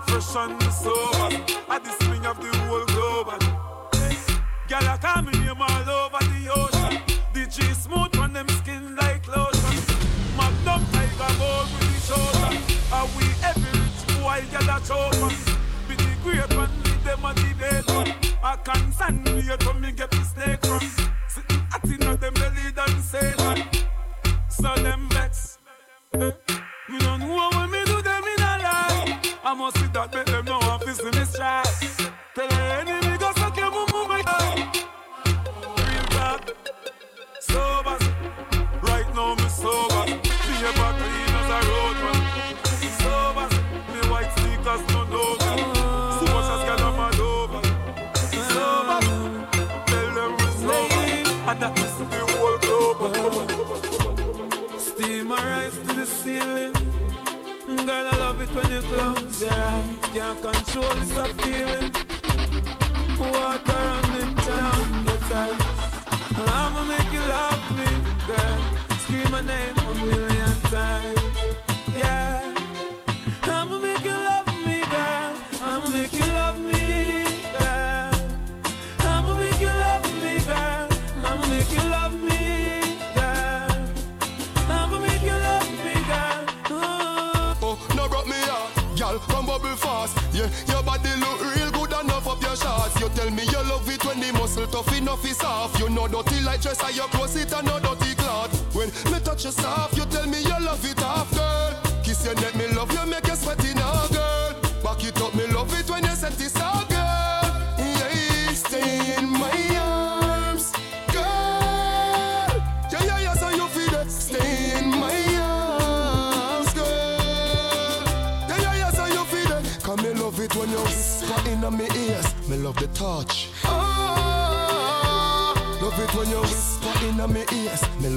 Fresh 0.07 0.35
and 0.41 0.57
me 0.59 0.69
sober. 0.71 1.29
At 1.69 1.83
the 1.83 1.91
swing 2.01 2.25
of 2.25 2.41
the 2.41 2.51
whole 2.65 2.85
globe. 2.93 3.29
Girl, 4.69 4.89
I 4.89 4.97
call 4.97 5.21
me 5.21 5.31
name 5.45 5.61
all 5.61 5.89
over 6.01 6.23
the 6.33 6.41
ocean. 6.49 7.01
The 7.33 7.45
G 7.45 7.61
smooth 7.73 8.17
on 8.17 8.33
them 8.33 8.49
skin 8.49 8.95
like 8.95 9.27
lotion. 9.27 9.83
Magnum 10.35 10.81
tiger 10.93 11.31
gold 11.37 11.69
with 11.77 11.89
the 11.93 11.99
shoulder. 12.09 12.51
Are 12.91 13.07
we 13.17 13.25
every 13.45 13.71
rich 13.79 14.01
boy, 14.17 14.41
girl, 14.51 14.69
a 14.75 15.58
wait 19.49 19.59
till 19.59 19.73
me 19.73 19.91
get 19.91 20.11
the 20.11 20.28